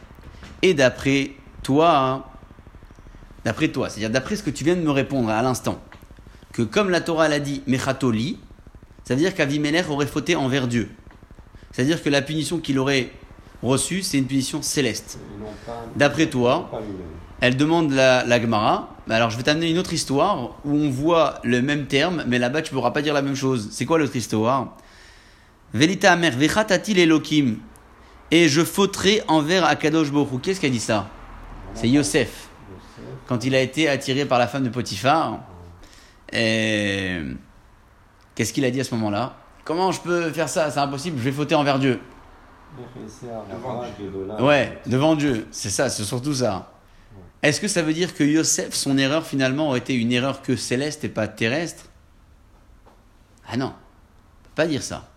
[0.61, 1.31] et d'après
[1.63, 2.29] toi,
[3.43, 5.81] d'après toi, c'est-à-dire d'après ce que tu viens de me répondre à l'instant,
[6.53, 8.39] que comme la Torah l'a dit, Mechatoli,
[9.05, 10.89] ça veut dire qu'Avimelech aurait fauté envers Dieu.
[11.71, 13.11] C'est-à-dire que la punition qu'il aurait
[13.63, 15.19] reçue, c'est une punition céleste.
[15.95, 16.69] D'après toi,
[17.41, 18.95] elle demande la, la Gemara.
[19.09, 22.61] Alors, je vais t'amener une autre histoire où on voit le même terme, mais là-bas,
[22.61, 23.69] tu ne pourras pas dire la même chose.
[23.71, 24.77] C'est quoi l'autre histoire?
[25.73, 27.57] Velita Amer, Vechatatil Elohim?
[28.31, 30.37] Et je fauterai envers Akadosh Borou.
[30.39, 31.07] Qu'est-ce qu'a dit ça
[31.73, 32.49] C'est Yosef.
[33.27, 35.39] Quand il a été attiré par la femme de Potiphar,
[36.31, 37.33] qu'est-ce
[38.53, 41.31] qu'il a dit à ce moment-là Comment je peux faire ça C'est impossible, je vais
[41.31, 41.99] fauter envers Dieu.
[43.51, 44.45] Devant.
[44.45, 46.71] Ouais, devant Dieu, c'est ça, c'est surtout ça.
[47.41, 50.55] Est-ce que ça veut dire que Yosef, son erreur finalement aurait été une erreur que
[50.55, 51.85] céleste et pas terrestre
[53.47, 55.07] Ah non, on peut pas dire ça.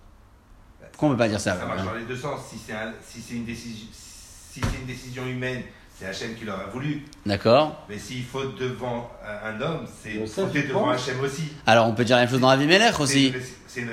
[0.93, 2.41] Pourquoi on peut pas dire ça Ça marche dans les deux sens.
[2.51, 5.63] Si c'est un- si c'est une, décision, si c'est une décision humaine,
[5.99, 7.03] c'est Hachem qui l'aurait voulu.
[7.27, 9.11] D'accord Mais s'il faute devant
[9.45, 10.91] un homme, c'est fauter devant.
[10.91, 11.43] Hachem aussi.
[11.67, 13.33] Alors on peut dire la même chose dans Avimelech C'est aussi.
[13.67, 13.89] c'est une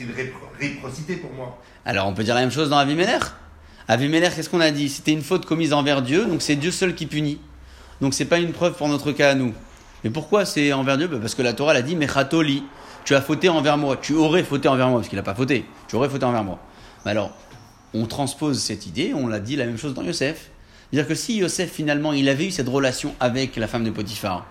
[0.00, 1.58] une répro- réciprocité pour moi.
[1.84, 3.22] Alors on peut dire la même chose dans Avimelech.
[3.88, 4.88] Avimelech, qu'est-ce qu'on a dit?
[4.88, 7.40] C'était une faute commise envers Dieu, donc c'est Dieu seul qui punit.
[8.00, 9.52] Donc c'est pas une preuve pour notre cas à nous.
[10.04, 11.08] Mais pourquoi c'est envers Dieu?
[11.08, 12.62] Bah, Parce que la Torah l'a dit, Mechatoli,
[13.08, 15.64] tu as fauté envers moi, tu aurais fauté envers moi, parce qu'il n'a pas fauté,
[15.88, 16.58] tu aurais fauté envers moi.
[17.06, 17.30] Mais alors,
[17.94, 20.50] on transpose cette idée, on l'a dit la même chose dans Yosef.
[20.90, 24.44] C'est-à-dire que si Yosef finalement il avait eu cette relation avec la femme de Potiphar,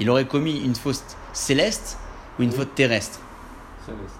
[0.00, 1.96] il aurait commis une faute céleste
[2.40, 3.20] ou une faute terrestre?
[3.86, 4.14] Céleste.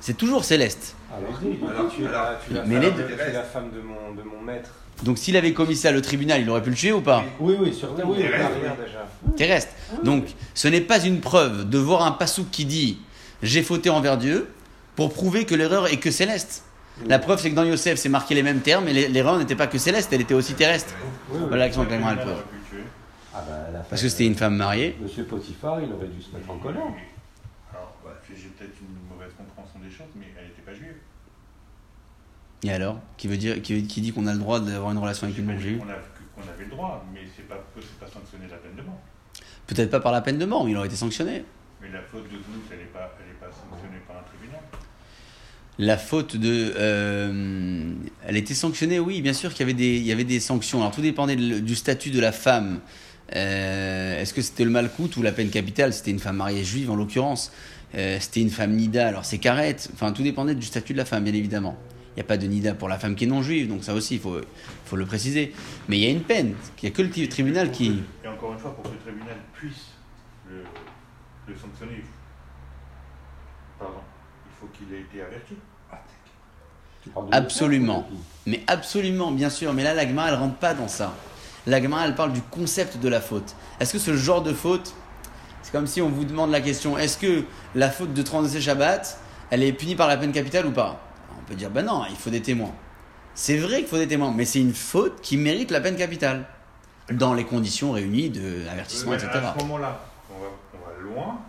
[0.00, 0.94] C'est toujours céleste.
[1.12, 4.70] Alors, tu la, la mais les de- deux- la femme de mon, de mon maître.
[5.02, 7.24] Donc s'il avait commis ça le tribunal, il aurait pu le tuer ou pas?
[7.38, 8.16] Oui, oui, sur oui, oui.
[8.18, 9.06] déjà.
[9.36, 9.72] terrestre.
[10.04, 12.98] Donc, ce n'est pas une preuve de voir un passouk qui dit
[13.42, 14.48] j'ai fauté envers Dieu
[14.96, 16.64] pour prouver que l'erreur est que céleste.
[17.06, 19.66] La preuve, c'est que dans Yosef, c'est marqué les mêmes termes, et l'erreur n'était pas
[19.66, 20.92] que céleste, elle était aussi terrestre.
[21.30, 22.84] Voilà l'action que la tuer.
[23.32, 24.96] Ah bah, Parce que c'était une femme mariée.
[25.00, 26.82] Monsieur Potiphar, il aurait dû se mettre en colère.
[27.72, 30.96] Alors, bah, j'ai peut-être une mauvaise compréhension des choses, mais elle n'était pas juive.
[32.62, 35.26] Et alors Qui veut dire, qui, qui dit qu'on a le droit d'avoir une relation
[35.26, 35.84] avec une juive a-
[36.40, 38.98] qu'on avait le droit, mais c'est pas, c'est pas sanctionner la peine de mort.
[39.66, 41.44] Peut-être pas par la peine de mort, mais il aurait été sanctionné.
[41.80, 44.60] Mais la faute de Znout, elle n'est pas, elle est pas sanctionnée par un tribunal.
[45.78, 46.74] La faute de.
[46.76, 47.92] euh,
[48.26, 50.80] elle était sanctionnée, oui, bien sûr qu'il y, avait des- il y avait des sanctions.
[50.80, 52.80] Alors tout dépendait de- du statut de la femme.
[53.34, 55.92] Euh, Est-ce que c'était le malcoute ou la peine capitale?
[55.94, 57.52] C'était une femme mariée juive en l'occurrence.
[57.94, 59.88] Euh, c'était une femme nida, alors c'est carrette.
[59.94, 61.76] Enfin, tout dépendait du statut de la femme, bien évidemment.
[62.12, 63.94] Il n'y a pas de nida pour la femme qui est non juive, donc ça
[63.94, 64.40] aussi, il faut,
[64.84, 65.52] faut le préciser.
[65.88, 66.54] Mais il y a une peine.
[66.82, 67.88] Il n'y a que le tri- tribunal qui.
[68.22, 69.86] que- et encore une fois, pour que le tribunal puisse
[70.48, 70.64] le,
[71.46, 72.08] le sanctionner, il faut,
[73.78, 74.00] pardon,
[74.46, 75.54] il faut qu'il ait été averti.
[77.32, 78.08] Absolument.
[78.46, 79.72] Mais absolument, bien sûr.
[79.72, 81.14] Mais là, l'agma, elle rentre pas dans ça.
[81.66, 83.54] L'agma, elle parle du concept de la faute.
[83.78, 84.94] Est-ce que ce genre de faute,
[85.62, 87.44] c'est comme si on vous demande la question est-ce que
[87.74, 89.18] la faute de transgresser Shabbat,
[89.50, 91.00] elle est punie par la peine capitale ou pas?
[91.50, 92.72] Peut dire ben non, il faut des témoins.
[93.34, 96.46] C'est vrai qu'il faut des témoins, mais c'est une faute qui mérite la peine capitale.
[97.10, 99.30] Dans les conditions réunies de avertissement, etc.
[99.34, 101.40] À ce moment-là, on va, on va loin.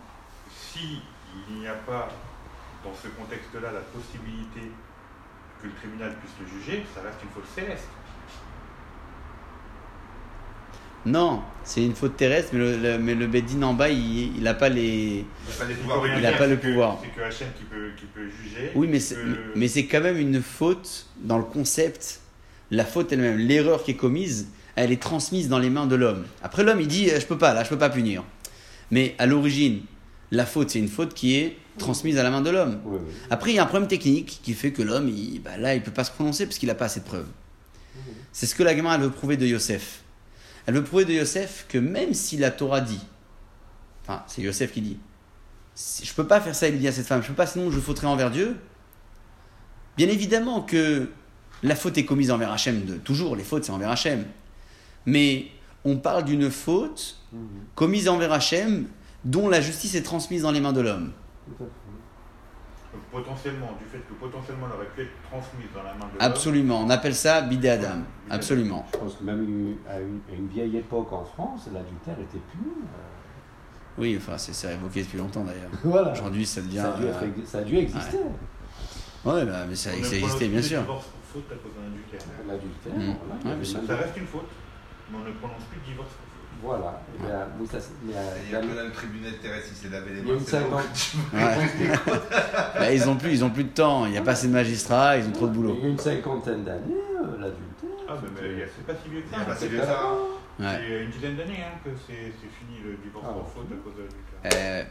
[0.56, 0.98] Si
[1.50, 2.08] il n'y a pas
[2.82, 4.72] dans ce contexte-là la possibilité
[5.60, 7.86] que le tribunal puisse le juger, ça reste une faute céleste.
[11.04, 14.54] Non, c'est une faute terrestre, mais le, le- mais le Beddin en bas, il n'a
[14.54, 15.24] pas les.
[15.24, 16.98] Il n'a pas les Il pouvoirs faut rien Il a dire, pas le pouvoir.
[17.02, 18.70] C'est que Hachem qui peut, qui peut juger.
[18.76, 22.20] Oui, mais c'est, peut- mais c'est quand même une faute dans le concept.
[22.70, 26.24] La faute elle-même, l'erreur qui est commise, elle est transmise dans les mains de l'homme.
[26.42, 28.22] Après, l'homme, il dit eh, Je peux pas, là, je peux pas punir.
[28.90, 29.80] Mais à l'origine,
[30.30, 32.80] la faute, c'est une faute qui est transmise à la main de l'homme.
[32.84, 33.12] Oui, oui.
[33.28, 35.82] Après, il y a un problème technique qui fait que l'homme, il, bah, là, il
[35.82, 37.26] peut pas se prononcer parce qu'il n'a pas assez de preuves.
[38.32, 40.00] C'est ce que la gamin, elle veut prouver de Yosef.
[40.66, 43.00] Elle veut prouver de Yosef que même si la Torah dit,
[44.02, 44.98] enfin, c'est Yosef qui dit,
[45.74, 47.70] si- je peux pas faire ça, il dit à cette femme, je peux pas, sinon
[47.70, 48.56] je fauterai envers Dieu.
[49.96, 51.10] Bien évidemment que
[51.62, 54.24] la faute est commise envers Hachem, de, toujours, les fautes, c'est envers Hachem.
[55.06, 55.46] Mais
[55.84, 57.48] on parle d'une faute Mhm.
[57.74, 58.86] commise envers Hachem
[59.24, 61.12] dont la justice est transmise dans les mains de l'homme.
[61.46, 61.64] Tout à fait.
[61.64, 61.70] Donc,
[63.10, 66.20] potentiellement, du fait que potentiellement elle aurait pu être transmise dans la main de l'homme.
[66.20, 68.02] Absolument, on appelle ça bidé Adam.
[68.30, 68.86] Absolument.
[68.92, 72.72] Je pense que même à une, à une vieille époque en France, l'adultère était puni.
[72.82, 73.98] euh.
[73.98, 75.70] Oui, enfin, c'est c'est évoqué depuis longtemps d'ailleurs.
[75.84, 76.12] Voilà.
[76.12, 76.76] Aujourd'hui, ça devient.
[76.78, 78.18] Ça a, dû être euh, ça a dû exister.
[79.24, 80.80] Ouais, bah, mais ça, On ne ça prononce existait, bien sûr.
[80.80, 82.20] divorce pour faute à cause d'un adultère.
[82.48, 83.16] L'adultère, Mm.
[83.44, 84.48] voilà, Ouais, Ça reste une faute,
[85.10, 86.31] mais on ne prononce plus de divorce pour faute.
[86.62, 87.02] Voilà.
[87.18, 89.32] Il y a, ça, c'est- il y a- Il y a que dans le tribunal
[89.42, 90.40] terrestre, il s'est lavé les Il y a mains.
[91.34, 92.78] Ouais.
[92.78, 94.06] Bah, ils ont plus, ils ont plus de temps.
[94.06, 95.74] Il n'y a pas assez de magistrats, ils ont trop de boulot.
[95.78, 98.06] Il y a une cinquantaine d'années, euh, l'adultère.
[98.08, 99.44] Ah, mais, mais, il y a- c'est pas si vieux que Il ça.
[99.44, 100.00] pas si C'est vieux que ça.
[100.02, 100.16] hein.
[100.60, 100.66] Ouais.
[100.86, 103.94] c'est une dizaine d'années hein, que c'est c'est fini le divorce Ah, faute à cause
[103.96, 104.60] de l'adultère.
[104.62, 104.84] Euh,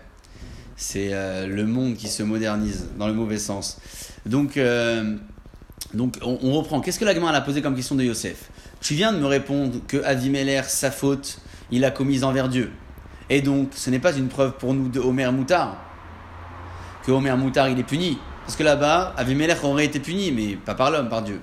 [0.76, 3.80] c'est euh, le monde qui se modernise dans le mauvais sens.
[4.26, 5.15] Donc, euh,
[5.93, 6.82] donc on, on reprend.
[6.82, 8.49] Qu'est-ce que la a posé comme question de Yosef?
[8.82, 11.39] Tu viens de me répondre que Avimelech, sa faute,
[11.72, 12.72] il a commise envers Dieu.
[13.30, 15.78] Et donc, ce n'est pas une preuve pour nous de Moutard.
[17.05, 18.17] Que Homer Moutard, il est puni.
[18.45, 21.41] Parce que là-bas, Avimelech aurait été puni, mais pas par l'homme, par Dieu.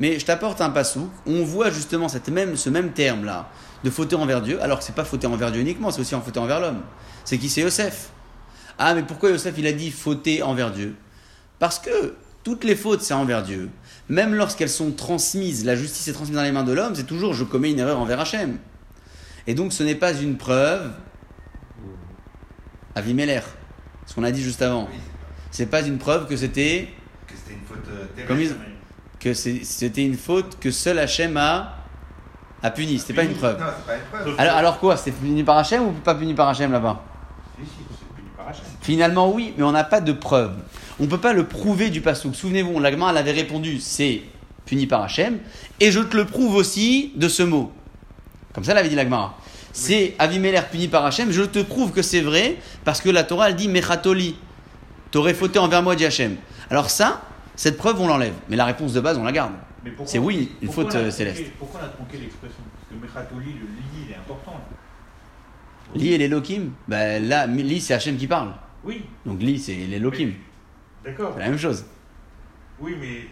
[0.00, 1.10] Mais je t'apporte un passou.
[1.26, 3.48] On voit justement ce même terme-là
[3.84, 6.22] de fauter envers Dieu, alors que c'est pas fauter envers Dieu uniquement, c'est aussi en
[6.22, 6.80] fauter envers l'homme.
[7.24, 7.48] C'est qui?
[7.48, 8.10] C'est Yosef.
[8.78, 10.96] Ah, mais pourquoi Yosef il a dit fauter envers Dieu?
[11.58, 13.70] Parce que toutes les fautes, c'est envers Dieu.
[14.08, 17.34] Même lorsqu'elles sont transmises, la justice est transmise dans les mains de l'homme, c'est toujours
[17.34, 18.58] je commets une erreur envers Hachem.
[19.46, 20.90] Et donc ce n'est pas une preuve
[22.94, 23.40] à Vimeler,
[24.06, 24.84] ce qu'on a dit juste avant.
[24.90, 24.98] Oui,
[25.50, 26.88] C'est pas une preuve que c'était
[27.26, 28.28] que c'était une faute euh, terrible.
[28.28, 28.56] Comme ils-
[29.20, 31.76] que c'était une faute que seul Hachem a,
[32.62, 32.98] a puni.
[32.98, 33.58] C'était pas une preuve.
[33.58, 34.34] Non, pas une preuve.
[34.38, 37.02] Alors, alors quoi C'était puni par Hachem ou pas puni par Hachem là-bas?
[37.58, 38.64] Si, si, c'est puni par Hachem.
[38.82, 40.52] Finalement, oui, mais on n'a pas de preuve.
[41.00, 42.34] On ne peut pas le prouver du pasouk.
[42.36, 44.20] Souvenez-vous, l'agma, elle avait répondu c'est
[44.66, 45.38] puni par Hachem,
[45.80, 47.72] et je te le prouve aussi de ce mot.
[48.54, 49.34] Comme ça, l'avait dit l'agma.
[49.72, 53.48] C'est Avimelech puni par Hachem, je te prouve que c'est vrai, parce que la Torah,
[53.50, 54.36] elle dit Mechatoli.
[55.10, 56.36] T'aurais fauté envers moi, dit Hachem.
[56.70, 57.22] Alors, ça,
[57.56, 58.34] cette preuve, on l'enlève.
[58.48, 59.52] Mais la réponse de base, on la garde.
[60.06, 61.42] C'est oui, une faute, euh, tronqué- céleste.
[61.58, 62.62] Pourquoi on a tronqué l'expression?
[62.72, 64.52] Parce que Mechatoli, le li, il est important.
[64.52, 66.00] là.
[66.00, 68.52] Li et l'Elohim, ben là, Li, c'est Hachem qui parle.
[68.84, 70.32] Oui, Donc Li, c'est l'Elohim.
[71.04, 71.32] d'accord.
[71.34, 71.84] C'est la même chose.
[72.80, 73.26] Oui, mais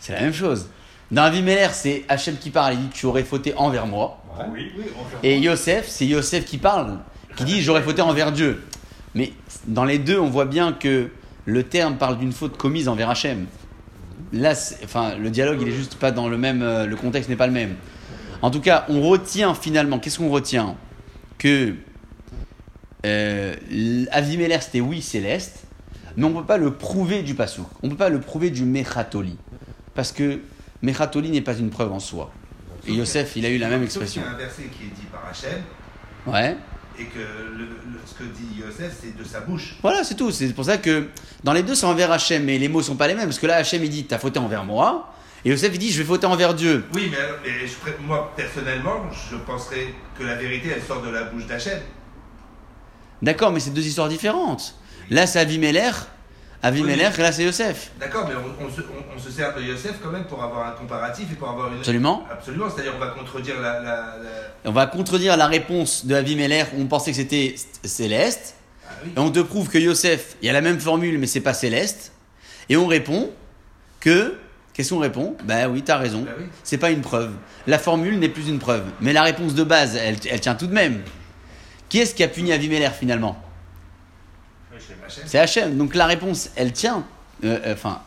[0.00, 0.68] C'est la même chose.
[1.10, 2.74] Dans Avimelech, c'est Hachem qui parle.
[2.74, 4.22] Il dit Tu aurais fauté envers moi.
[4.52, 4.84] Oui, oui.
[5.22, 6.98] Et Yosef, c'est Yosef qui parle,
[7.36, 8.62] qui dit j'aurais fauté envers Dieu.
[9.14, 9.32] Mais
[9.66, 11.10] dans les deux, on voit bien que
[11.44, 13.46] le terme parle d'une faute commise envers Hachem.
[14.32, 14.52] Là,
[14.84, 17.46] enfin, le dialogue, il est juste pas dans le même, euh, le contexte n'est pas
[17.46, 17.76] le même.
[18.42, 20.76] En tout cas, on retient finalement, qu'est-ce qu'on retient?
[21.38, 21.74] Que
[23.06, 23.54] euh,
[24.10, 25.64] Avimelech c'était oui céleste,
[26.16, 27.66] mais on ne peut pas le prouver du Passouk.
[27.82, 29.38] On ne peut pas le prouver du Mechatoli.
[29.94, 30.40] Parce que
[30.82, 32.30] Mechatoli n'est pas une preuve en soi.
[32.86, 34.22] Et Yosef, il a eu la même expression.
[34.24, 35.62] Il y a un verset qui est dit par Hachem,
[36.26, 36.56] Ouais.
[36.98, 39.76] et que le- le- ce que dit Yosef, c'est de sa bouche.
[39.82, 40.30] Voilà, c'est tout.
[40.30, 41.08] C'est pour ça que
[41.44, 43.26] dans les deux, c'est envers Hachem, mais les mots sont pas les mêmes.
[43.26, 45.12] Parce que là, Hachem, il dit, t'as fauté envers moi.
[45.44, 46.84] Et Yosef, il dit, je vais fauter envers Dieu.
[46.94, 51.24] Oui, mais, mais je moi, personnellement, je penserais que la vérité, elle sort de la
[51.24, 51.78] bouche d'Hachem.
[53.22, 54.74] D'accord, mais c'est deux histoires différentes.
[55.10, 55.94] Là, c'est Avimelech.
[56.62, 57.92] Avimelech, et là, c'est Yosef.
[58.00, 60.66] D'accord, mais on, on se, on- on se sert de Yosef quand même pour avoir
[60.66, 61.78] un comparatif et pour avoir une.
[61.78, 62.26] Absolument.
[62.32, 63.74] Absolument, c'est-à-dire on va contredire la.
[63.80, 64.14] la- la-
[64.64, 67.54] On va contredire la réponse de Avimelech où on pensait que c'était
[67.84, 68.56] céleste.
[68.88, 69.10] Ah oui.
[69.16, 71.54] Et on te prouve que Yosef, il y a la même formule, mais c'est pas
[71.54, 72.12] céleste.
[72.68, 73.30] Et on répond
[74.00, 74.34] que.
[74.74, 75.36] Qu'est-ce qu'on répond?
[75.44, 76.22] Bah oui, t'as raison.
[76.22, 76.44] Bah oui.
[76.62, 77.32] C'est pas une preuve.
[77.66, 78.84] La formule n'est plus une preuve.
[79.00, 81.02] Mais la réponse de base, elle, elle tient tout de même.
[81.88, 83.36] Qui est-ce qui a puni Avimelech finalement?
[83.40, 83.47] Oui,
[85.26, 85.76] c'est Hachem.
[85.76, 87.04] Donc la réponse, elle tient.
[87.44, 88.00] Euh, euh, Enfin,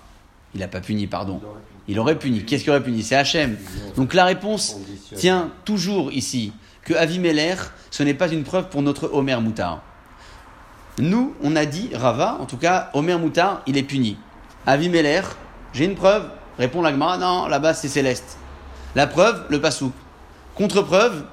[0.53, 1.41] il a pas puni, pardon.
[1.87, 2.43] Il aurait puni.
[2.43, 3.03] Qu'est-ce qu'il aurait puni?
[3.03, 3.57] C'est Hachem.
[3.95, 4.77] Donc la réponse
[5.15, 6.53] tient toujours ici
[6.83, 7.59] que Avimelech,
[7.89, 9.81] ce n'est pas une preuve pour notre Homer Moutar.
[10.97, 14.17] Nous, on a dit, Rava, en tout cas, Homer Moutar, il est puni.
[14.65, 15.25] Avimelech,
[15.73, 16.29] j'ai une preuve.
[16.57, 18.37] Répond l'Agmara, non, là-bas c'est céleste.
[18.93, 19.93] La preuve, le pasouk.
[20.53, 21.23] Contre-preuve,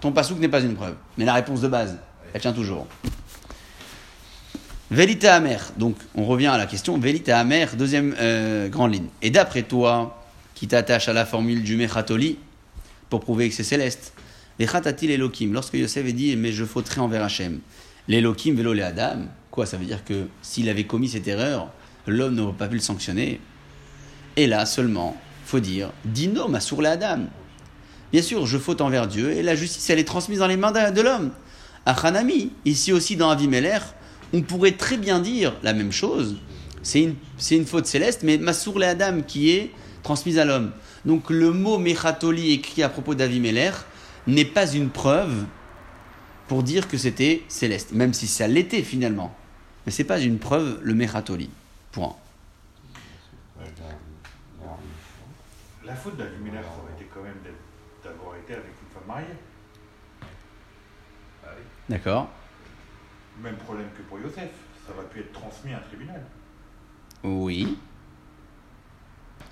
[0.00, 0.94] ton pasouk n'est pas une preuve.
[1.18, 1.98] Mais la réponse de base,
[2.32, 2.86] elle tient toujours.
[4.92, 5.72] Velita amer.
[5.78, 6.98] Donc, on revient à la question.
[6.98, 9.06] Velita amer, deuxième euh, grande ligne.
[9.22, 10.22] Et d'après toi,
[10.54, 12.36] qui t'attache à la formule du Mechatoli,
[13.08, 14.12] pour prouver que c'est céleste,
[14.58, 15.18] les Chatatil
[15.50, 17.60] lorsque Yosef a dit, mais je fauterai envers Hachem,
[18.06, 21.72] l'Elohim vélo les Adam, quoi, ça veut dire que s'il avait commis cette erreur,
[22.06, 23.40] l'homme n'aurait pas pu le sanctionner.
[24.36, 25.16] Et là seulement,
[25.46, 27.20] faut dire, Dino Masour les Adam.
[28.12, 30.70] Bien sûr, je faute envers Dieu, et la justice, elle est transmise dans les mains
[30.70, 31.30] de l'homme.
[31.86, 33.82] À Hanami, ici aussi dans Avimelech,
[34.32, 36.38] on pourrait très bien dire la même chose.
[36.82, 37.02] C'est
[37.50, 39.70] une, faute céleste, mais Massour le Adam qui est
[40.02, 40.72] transmise à l'homme.
[41.04, 43.74] Donc le mot Mechatoli écrit à propos d'Avimelech
[44.26, 45.44] n'est pas une preuve
[46.48, 49.34] pour dire que c'était céleste, même si ça l'était finalement.
[49.86, 51.50] Mais c'est pas une preuve le Mechatoli.
[51.92, 52.16] Point.
[55.84, 57.36] La- faute d'Avimelech, aurait été quand même
[58.02, 59.26] d'avoir été avec une femme mariée.
[61.88, 62.30] D'accord
[63.42, 64.50] Même problème que pour Yosef.
[64.86, 66.20] Ça va pu être transmis à un tribunal.
[67.22, 67.78] Oui.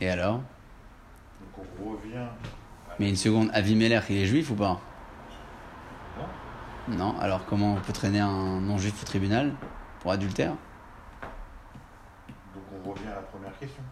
[0.00, 0.36] Et alors?
[1.40, 2.16] Donc on revient.
[2.16, 2.36] à-
[2.98, 4.80] Mais une seconde, Avimelech, il est juif ou pas?
[6.88, 7.18] Non Non.
[7.20, 9.54] Alors comment on peut traîner un non-juif au tribunal
[10.00, 10.54] pour adultère?
[12.54, 13.82] Donc on revient à la première question.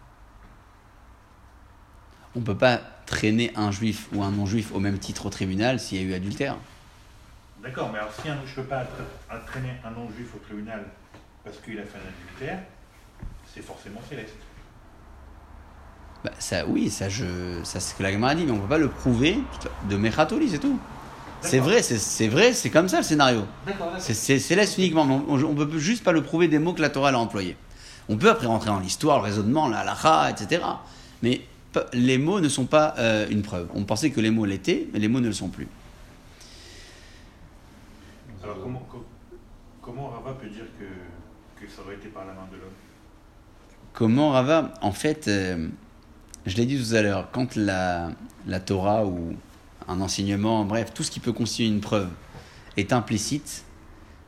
[2.35, 6.01] On peut pas traîner un juif ou un non-juif au même titre au tribunal s'il
[6.03, 6.57] y a eu adultère.
[7.63, 8.85] D'accord, mais alors si un, je ne peux pas
[9.33, 10.85] entraîner un non-juif au tribunal
[11.45, 12.61] parce qu'il a fait un adultère,
[13.53, 14.37] c'est forcément céleste.
[16.25, 17.25] Bah, ça, oui, ça, je,
[17.65, 19.39] ça c'est ce que la Gemara dit, mais on peut pas le prouver
[19.89, 20.79] de Mechatoli, c'est tout.
[21.41, 23.45] C'est vrai, c'est- vrai, c'est comme ça le scénario.
[23.99, 26.91] C'est- céleste uniquement, mais on, on peut juste pas le prouver des mots que la
[26.91, 27.57] Torah a employés.
[28.09, 30.63] On peut après rentrer dans l'histoire, le raisonnement, la halakha, etc.
[31.23, 31.43] Mais
[31.93, 33.69] les mots ne sont pas euh, une preuve.
[33.75, 35.69] On pensait que les mots l'étaient, mais les mots ne le sont plus.
[38.49, 39.05] Alors comment, co-
[39.83, 42.73] comment Rava peut dire que, que ça aurait été par la main de l'homme?
[43.93, 44.73] Comment Rava?
[44.81, 45.69] En fait, euh,
[46.47, 48.09] je l'ai dit tout à l'heure, quand la,
[48.47, 49.35] la Torah ou
[49.87, 52.09] un enseignement, bref, tout ce qui peut constituer une preuve
[52.79, 53.65] est implicite,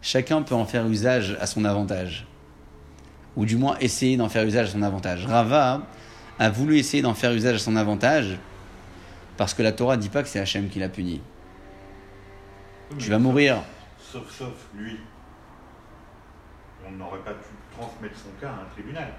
[0.03, 2.27] chacun peut en faire usage à son avantage.
[3.37, 5.25] Ou du moins essayer d'en faire usage à son avantage.
[5.25, 5.81] Rava
[6.39, 8.39] a voulu essayer d'en faire usage à son avantage
[9.39, 11.23] parce que la Torah ne dit pas que c'est Hachem qui l'a puni.
[12.99, 13.63] Tu vas mourir.
[14.11, 14.97] Sauf, sauf lui.
[16.87, 19.13] On n'aurait pas pu transmettre son cas à un tribunal.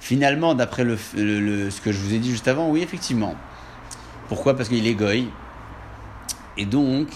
[0.00, 3.34] Finalement, d'après ce que je vous ai dit juste avant, oui, effectivement.
[4.28, 4.56] Pourquoi?
[4.56, 5.28] Parce qu'il est goy.
[6.56, 7.08] Et donc,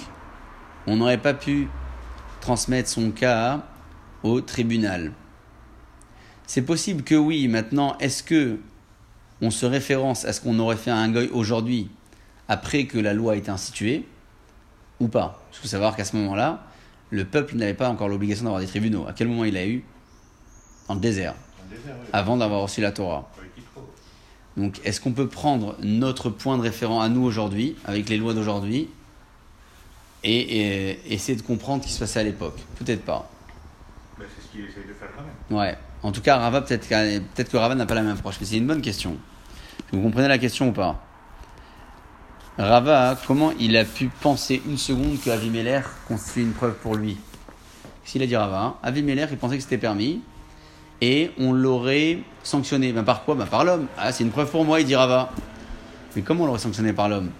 [0.86, 1.68] on n'aurait pas pu
[2.40, 3.64] transmettre son cas
[4.22, 5.12] au tribunal.
[6.46, 8.58] C'est possible que oui, maintenant, est-ce que
[9.40, 11.90] on se référence à ce qu'on aurait fait à un goy aujourd'hui,
[12.48, 14.06] après que la loi a été instituée,
[15.00, 16.62] ou pas Il faut savoir qu'à ce moment-là,
[17.10, 19.06] le peuple n'avait pas encore l'obligation d'avoir des tribunaux.
[19.08, 19.82] À quel moment il a eu?
[20.88, 22.08] Dans le désert, Dans le désert, oui.
[22.12, 23.28] avant d'avoir reçu la Torah.
[24.56, 28.34] Donc, est-ce qu'on peut prendre notre point de référent à nous aujourd'hui, avec les lois
[28.34, 28.88] d'aujourd'hui,
[30.22, 32.58] et, et essayer de comprendre ce qui se passait à l'époque?
[32.76, 33.30] Peut-être pas.
[34.18, 35.58] Ben, c'est ce qu'il essaye de faire quand même.
[35.58, 35.76] Ouais.
[36.02, 38.46] En tout cas, Rava, peut-être que, peut que Rava n'a pas la même approche, mais
[38.46, 39.16] c'est une bonne question.
[39.92, 41.00] Vous comprenez la question ou pas?
[42.60, 47.16] Rava, comment il a pu penser une seconde que Avimelech constitue une preuve pour lui?
[48.04, 48.76] Qu'il a dit Rava?
[48.82, 50.20] Avimelech, il pensait que c'était permis
[51.00, 52.92] et on l'aurait sanctionné.
[52.92, 53.34] Ben, par quoi?
[53.34, 53.86] Ben, Par l'homme.
[53.96, 55.30] Ah, c'est une preuve pour moi, il dit Rava.
[56.14, 57.30] Mais comment on l'aurait sanctionné par l'homme?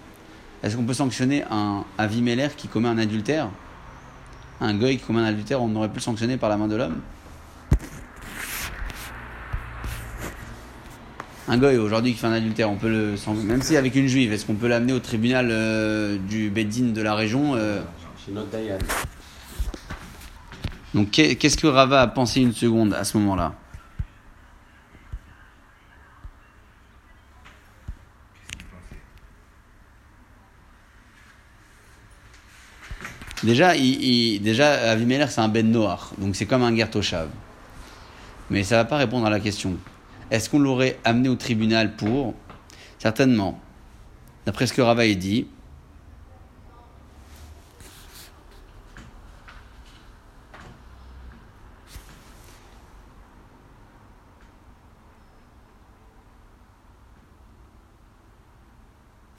[0.63, 3.49] Est-ce qu'on peut sanctionner un Avimelech qui commet un adultère?
[4.59, 6.77] Un goy qui commet un adultère, on aurait pu le sanctionner par la main de
[6.77, 6.99] l'homme?
[11.51, 14.31] Un goy aujourd'hui qui fait un adultère, on peut le même si avec une juive,
[14.31, 17.81] est-ce qu'on peut l'amener au tribunal euh, du Beddin de la région euh,
[18.25, 18.77] Chez notre Dayan.
[20.93, 23.53] Donc qu'est- qu'est-ce que Rava a pensé une seconde à ce moment-là?
[33.43, 37.29] Déjà, il, il- déjà Avimelech, c'est un Ben Noir, donc c'est comme un Gertoshav.
[38.49, 39.77] Mais ça va pas répondre à la question.
[40.31, 42.33] Est-ce qu'on l'aurait amené au tribunal pour?
[42.97, 43.59] Certainement.
[44.45, 45.45] D'après ce que Rava a dit,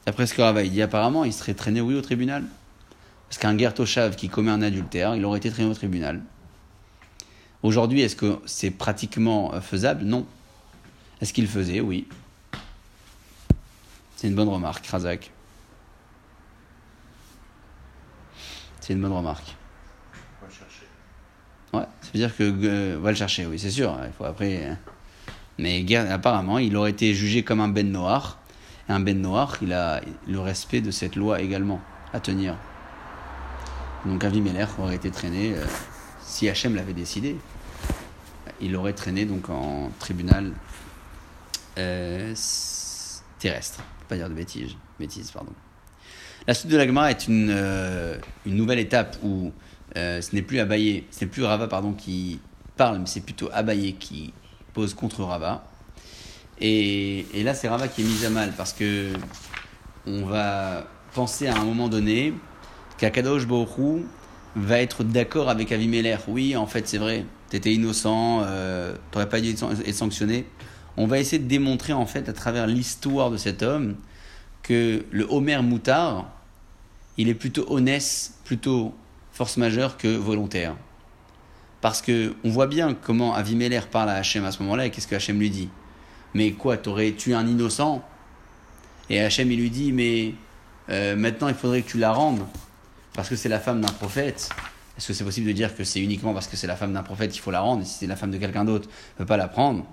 [0.04, 2.44] D'après ce que Rava dit, apparemment, il serait traîné, oui, au tribunal.
[3.28, 6.20] Parce qu'un Gertoshav qui commet un adultère, il aurait été traîné au tribunal.
[7.62, 10.04] Aujourd'hui, est-ce que c'est pratiquement euh, faisable?
[10.04, 10.26] Non.
[11.22, 12.08] Est-ce qu'il le faisait Oui.
[14.16, 15.30] C'est une bonne remarque, Razak.
[18.80, 19.54] C'est une bonne remarque.
[20.40, 20.86] On va le chercher.
[21.72, 23.96] Ouais, ça veut dire que euh, va le chercher, oui, c'est sûr.
[24.04, 24.64] Il faut après.
[24.64, 24.74] euh,
[25.58, 28.38] Mais apparemment, il aurait été jugé comme un ben noir.
[28.88, 31.80] Et un ben noir, il a le respect de cette loi également
[32.12, 32.56] à tenir.
[34.06, 35.64] Donc Avimelech aurait été traîné, euh,
[36.20, 37.36] si Hachem l'avait décidé,
[38.60, 40.52] il aurait traîné donc en tribunal
[41.78, 42.34] euh,
[43.38, 43.80] terrestre.
[44.08, 45.52] Pas dire de bêtises, bêtises pardon.
[46.46, 49.52] La suite de la Gemara est une, euh, une nouvelle étape où
[49.96, 52.40] euh, ce n'est plus Abaye, ce n'est plus Rava pardon, qui
[52.76, 54.32] parle, mais c'est plutôt Abaye qui
[54.72, 55.64] pose contre Rava.
[56.60, 59.12] Et, là, c'est Rava qui est mis à mal parce que
[60.06, 62.34] on va penser à un moment donné
[62.98, 64.04] qu'Akadosh Baruch
[64.54, 66.20] va être d'accord avec Avimelech.
[66.28, 70.46] Oui, en fait, c'est vrai, tu étais innocent, tu n'aurais pas dû être sanctionné.
[70.96, 73.96] On va essayer de démontrer, en fait, à travers l'histoire de cet homme,
[74.62, 76.30] que le Homer Moutard,
[77.16, 78.94] il est plutôt honnête, plutôt
[79.32, 80.76] force majeure que volontaire.
[81.80, 85.08] Parce que on voit bien comment Avimelech parle à Hachem à ce moment-là et qu'est-ce
[85.08, 85.68] que Hachem lui dit.
[86.34, 88.04] Mais quoi, t'aurais tué un innocent?
[89.10, 90.34] Et Hachem il lui dit, mais
[90.90, 92.46] euh, maintenant il faudrait que tu la rendes
[93.14, 94.48] parce que c'est la femme d'un prophète.
[94.96, 97.02] Est-ce que c'est possible de dire que c'est uniquement parce que c'est la femme d'un
[97.02, 97.82] prophète qu'il faut la rendre?
[97.82, 99.84] Et si c'est la femme de quelqu'un d'autre, ne peut pas la prendre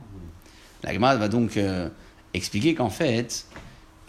[0.83, 1.89] La Gemara va donc euh,
[2.33, 3.45] expliquer qu'en fait,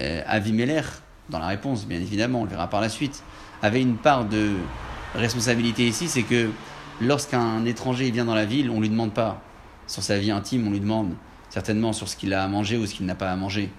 [0.00, 0.84] euh, Avimelech,
[1.28, 3.22] dans la réponse bien évidemment, on le verra par la suite,
[3.62, 4.54] avait une part de
[5.14, 6.50] responsabilité ici, c'est que
[7.00, 9.42] lorsqu'un étranger vient dans la ville, on ne lui demande pas
[9.86, 11.14] sur sa vie intime, on lui demande
[11.48, 13.70] certainement sur ce qu'il a à manger ou ce qu'il n'a pas à manger,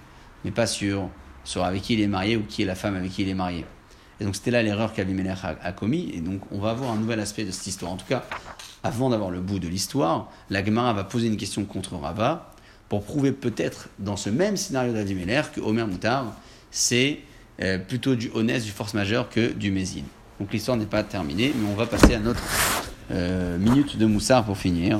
[0.43, 1.09] mais pas sur,
[1.43, 3.33] sur avec qui il est marié ou qui est la femme avec qui il est
[3.33, 3.65] marié.
[4.19, 6.97] Et donc c'était là l'erreur qu'Abimelech a, a commis, et donc on va avoir un
[6.97, 7.91] nouvel aspect de cette histoire.
[7.91, 8.23] En tout cas,
[8.83, 12.51] avant d'avoir le bout de l'histoire, la Gemara va poser une question contre Rava
[12.91, 16.35] pour prouver peut-être dans ce même scénario d'Abimelech que Omer Moutard,
[16.71, 17.19] c'est
[17.61, 20.03] euh, plutôt du honnête, du force majeure que du mésine.
[20.41, 22.43] Donc l'histoire n'est pas terminée, mais on va passer à notre
[23.11, 24.99] euh, minute de Moussard pour finir.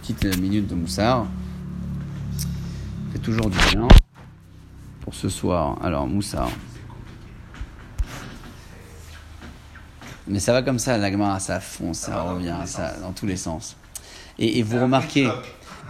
[0.00, 1.26] Petite euh, minute de Moussard.
[3.12, 3.88] C'est toujours du bien
[5.00, 5.76] pour ce soir.
[5.82, 6.52] Alors, Moussard.
[10.28, 13.36] Mais ça va comme ça, la Gemara, ça fonce, ça revient, ça, dans tous les
[13.36, 13.74] sens.
[14.38, 15.28] Et, et vous remarquez,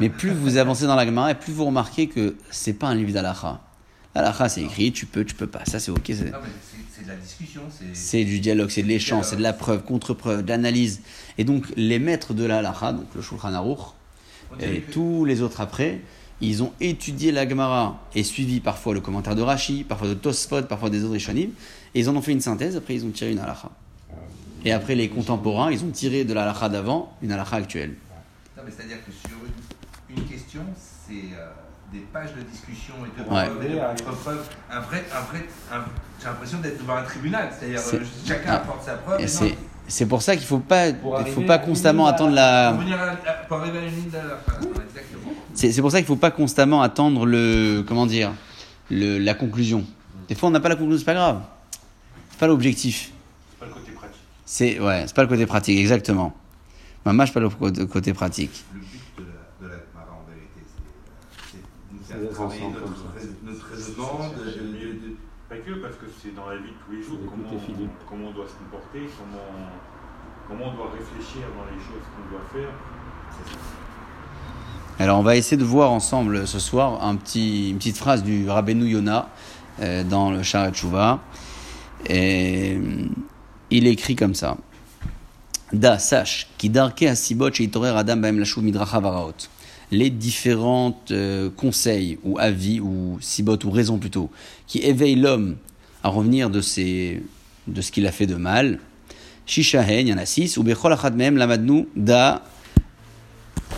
[0.00, 2.94] mais plus vous avancez dans la Gemara, et plus vous remarquez que c'est pas un
[2.94, 3.60] livre d'Alacha.
[4.14, 5.64] L'Alacha, c'est écrit, tu peux, tu peux pas.
[5.66, 6.00] Ça, c'est ok.
[6.06, 6.14] c'est-
[7.04, 7.62] de la discussion.
[7.92, 11.00] c'est- du dialogue, c'est de l'échange, c'est de la preuve, contre-preuve, de l'analyse.
[11.38, 13.78] Et donc, les maîtres de la halakha, donc le Shulchan Aruch,
[14.60, 16.00] et que- tous les autres après,
[16.40, 20.62] ils ont étudié la Gemara et suivi parfois le commentaire de Rashi, parfois de Tosfot,
[20.62, 21.50] parfois des autres Rishonim,
[21.94, 23.70] et ils en ont fait une synthèse, après ils ont tiré une halakha.
[24.64, 27.94] Et après, les contemporains, ils ont tiré de la halakha d'avant une halakha actuelle.
[28.56, 29.37] Non, mais c'est-à-dire que sur
[30.10, 31.48] une, question, c'est euh,
[31.92, 33.46] des pages de discussion et de Ouais.
[34.22, 34.46] preuves.
[34.70, 35.84] Un vrai, un vrai, un-
[36.20, 37.50] j'ai l'impression d'être devant un tribunal.
[37.58, 38.54] C'est-à-dire C'est- euh, chacun Ah.
[38.56, 39.20] apporte sa preuve.
[39.20, 42.72] Et et c'est, pour ça qu'il ne faut pas, il faut pas constamment attendre la...
[42.72, 44.60] venir à- à- pour arriver à une ligne de la fin.
[44.60, 45.32] Exactement.
[45.54, 47.82] C'est, c'est pour ça qu'il ne faut pas constamment attendre le...
[47.86, 48.32] Comment dire
[48.90, 49.84] le, La conclusion.
[50.28, 51.40] Des fois, on n'a pas la conclusion, c'est pas grave.
[52.30, 53.12] C'est pas l'objectif.
[53.50, 54.20] C'est pas le côté pratique.
[54.44, 56.34] C'est ouais, c'est pas le côté pratique, exactement.
[57.06, 58.64] Maman, c'est pas le côté côté pratique.
[58.74, 62.07] Le but de la, de la Gemara, en vérité, c'est- c'est de nous C'est faire
[62.07, 63.08] d'être travailler ensemble notre, comme ça.
[63.14, 65.16] rais- notre raisonnement, de, de- de- de-
[65.48, 67.60] Pas que que parce que c'est dans la vie de tous les jours Écoutez, comment,
[67.64, 67.90] Philippe.
[68.08, 69.48] comment on doit se comporter, comment,
[70.48, 72.72] comment on doit réfléchir dans les choses qu'on doit faire.
[73.32, 73.58] C'est ça.
[75.00, 78.50] Alors on va essayer de voir ensemble ce soir un petit, une petite phrase du
[78.50, 79.28] Rabbeinu Yona
[79.80, 81.20] euh, dans le Shuvah.
[82.06, 83.06] Et euh,
[83.70, 84.56] il écrit comme ça.
[85.72, 89.34] Da, sache, qui darke asibot adam baem lashuv midracha varaot.
[89.90, 94.30] Les différents euh, conseils ou avis ou sibot ou raisons plutôt
[94.66, 95.56] qui éveillent l'homme
[96.02, 97.22] à revenir de, ses,
[97.66, 98.80] de ce qu'il a fait de mal.
[99.46, 100.58] Shishahen, il y en a six.
[100.58, 102.42] Ou bechol achad mehem lamadnu da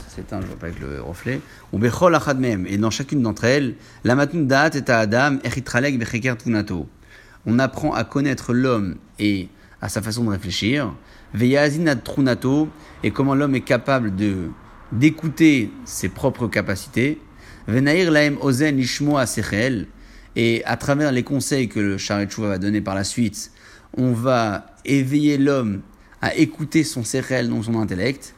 [0.08, 1.40] c'est un, je vois pas avec le reflet.
[1.72, 2.18] Ou bechol.
[2.66, 6.88] Et dans chacune d'entre elles, la matun da'at et adam echitralek becheker tunato.
[7.46, 9.48] On apprend à connaître l'homme et
[9.80, 10.92] à sa façon de réfléchir.
[11.32, 12.68] Veyazin ad trunato.
[13.02, 14.50] Et comment l'homme est capable de
[14.91, 17.21] d'écouter ses propres capacités.
[17.67, 19.87] Venair laem ozen lishmo asechel.
[20.35, 23.51] Et à travers les conseils que le Sharet Shuvah va donner par la suite,
[23.97, 25.81] on va éveiller l'homme
[26.21, 28.33] à écouter son sechel, donc son intellect.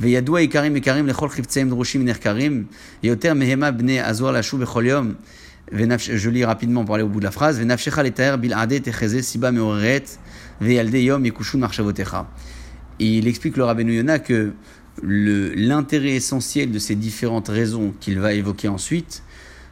[0.00, 2.64] וידוע עיקרים עיקרים לכל חפציהם דרושים נחקרים,
[3.02, 5.14] יותר מהמה בני הזוהר לשוב בכל יום.
[5.72, 9.22] ונפש, je lis rapidement pour aller au bout de la phrase, ונפשך לתאר בלעדי תחזה
[9.22, 10.16] סיבה מעוררת,
[10.60, 12.16] וילדי יום יקושו מחשבותיך.
[13.00, 14.52] Il explique le Rabbeinu Yonah que le-
[15.01, 19.23] l'intérêt essentiel de ces différentes raisons qu'il va évoquer ensuite,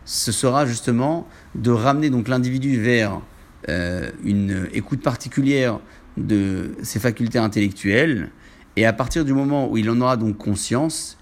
[0.05, 3.21] ce sera justement de ramener donc l'individu vers
[3.67, 5.79] euh, une écoute particulière
[6.17, 8.31] de ses facultés intellectuelles,
[8.75, 11.17] et à partir du moment où il en aura donc conscience,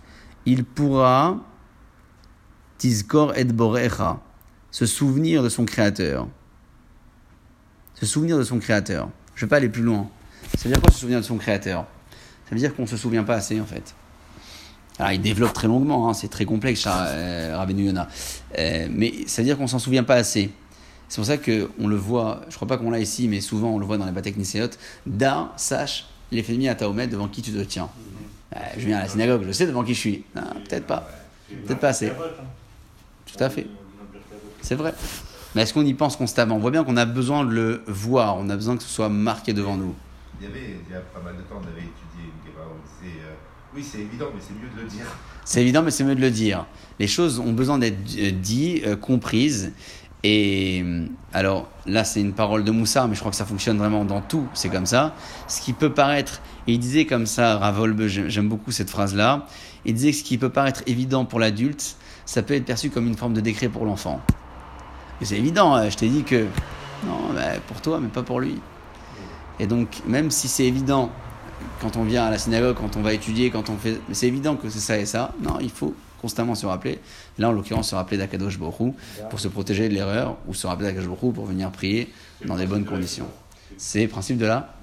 [0.46, 1.44] il pourra
[2.78, 4.22] tizkor et borecha,
[4.72, 6.28] se souvenir de son créateur.
[7.96, 9.10] Se souvenir de son créateur.
[9.34, 10.10] Je ne vais pas aller plus loin.
[10.64, 11.88] Veut dire quoi se souvenir de son créateur?
[12.48, 13.94] Ça veut dire qu'on ne se souvient pas assez en fait.
[15.00, 18.08] Alors il développe très longuement, hein, c'est très complexe, euh, Rabbeinu Yonah.
[18.58, 20.50] Euh, mais ça veut dire qu'on s'en souvient pas assez.
[21.08, 23.80] C'est pour ça qu'on le voit, je crois pas qu'on l'a ici, mais souvent on
[23.80, 24.70] le voit dans les batailles Niséot.
[25.06, 27.90] Da, sache, les féminines à Taomet devant qui tu te tiens.
[28.56, 30.24] Euh, je viens à la synagogue, je sais devant qui je suis.
[30.34, 31.08] Peut-être pas.
[31.66, 32.12] Peut-être pas assez.
[33.26, 33.68] Tout à fait.
[34.62, 34.94] C'est vrai.
[35.54, 36.56] Mais est-ce qu'on y pense constamment?
[36.56, 39.10] On voit bien qu'on a besoin de le voir, on a besoin que ce soit
[39.10, 39.96] marqué devant nous.
[40.40, 42.52] Il y avait, a pas mal de temps, on étudié une
[43.02, 43.34] c'est, euh,
[43.76, 45.06] oui, c'est évident, mais c'est mieux de le dire.
[45.46, 46.66] C'est évident, mais c'est mieux de le dire.
[47.00, 49.74] Les choses ont besoin d'être euh, dites, euh, comprises.
[50.24, 50.84] Et
[51.32, 54.22] alors là, c'est une parole de Moussard, mais je crois que ça fonctionne vraiment dans
[54.22, 54.48] tout.
[54.54, 55.16] C'est comme ça.
[55.48, 59.46] Ce qui peut paraître, et il disait comme ça, Ravolbe, j'aime beaucoup cette phrase-là.
[59.86, 63.08] Il disait que ce qui peut paraître évident pour l'adulte, ça peut être perçu comme
[63.08, 64.22] une forme de décret pour l'enfant.
[65.22, 65.76] C'est évident.
[65.76, 66.46] euh, Je t'ai dit que
[67.06, 68.60] non, bah, pour toi, mais pas pour lui.
[69.60, 71.12] Et donc, même si c'est évident
[71.82, 74.00] quand on vient à la synagogue, quand on va étudier, quand on fait.
[74.08, 75.34] Mais c'est évident que c'est ça et ça.
[75.42, 77.00] Non, il faut constamment se rappeler.
[77.38, 78.96] Là, en l'occurrence, se rappeler d'Akadosh Borou
[79.30, 82.12] pour se protéger de l'erreur ou se rappeler d'Akadosh Borou pour venir prier
[82.46, 83.28] dans des bonnes conditions.
[83.78, 84.76] C'est le principe de la.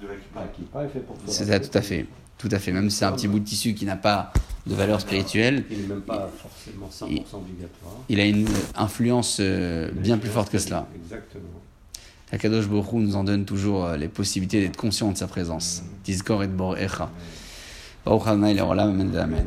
[1.27, 2.05] C'est ça, tout à fait.
[2.37, 2.71] Tout à fait.
[2.71, 4.31] Même si c'est un petit bout de tissu qui n'a pas
[4.65, 7.93] de valeur spirituelle, Il n'est même pas forcément 100% obligatoire.
[8.09, 10.87] il a une influence euh, bien plus forte que cela.
[10.95, 11.43] Exactement.
[12.35, 15.83] Akadosh Borou nous en donne toujours euh, les possibilités d'être conscient de sa présence.
[16.03, 17.09] Tizkor et Bor Echa.
[18.05, 19.43] Baruch Amen.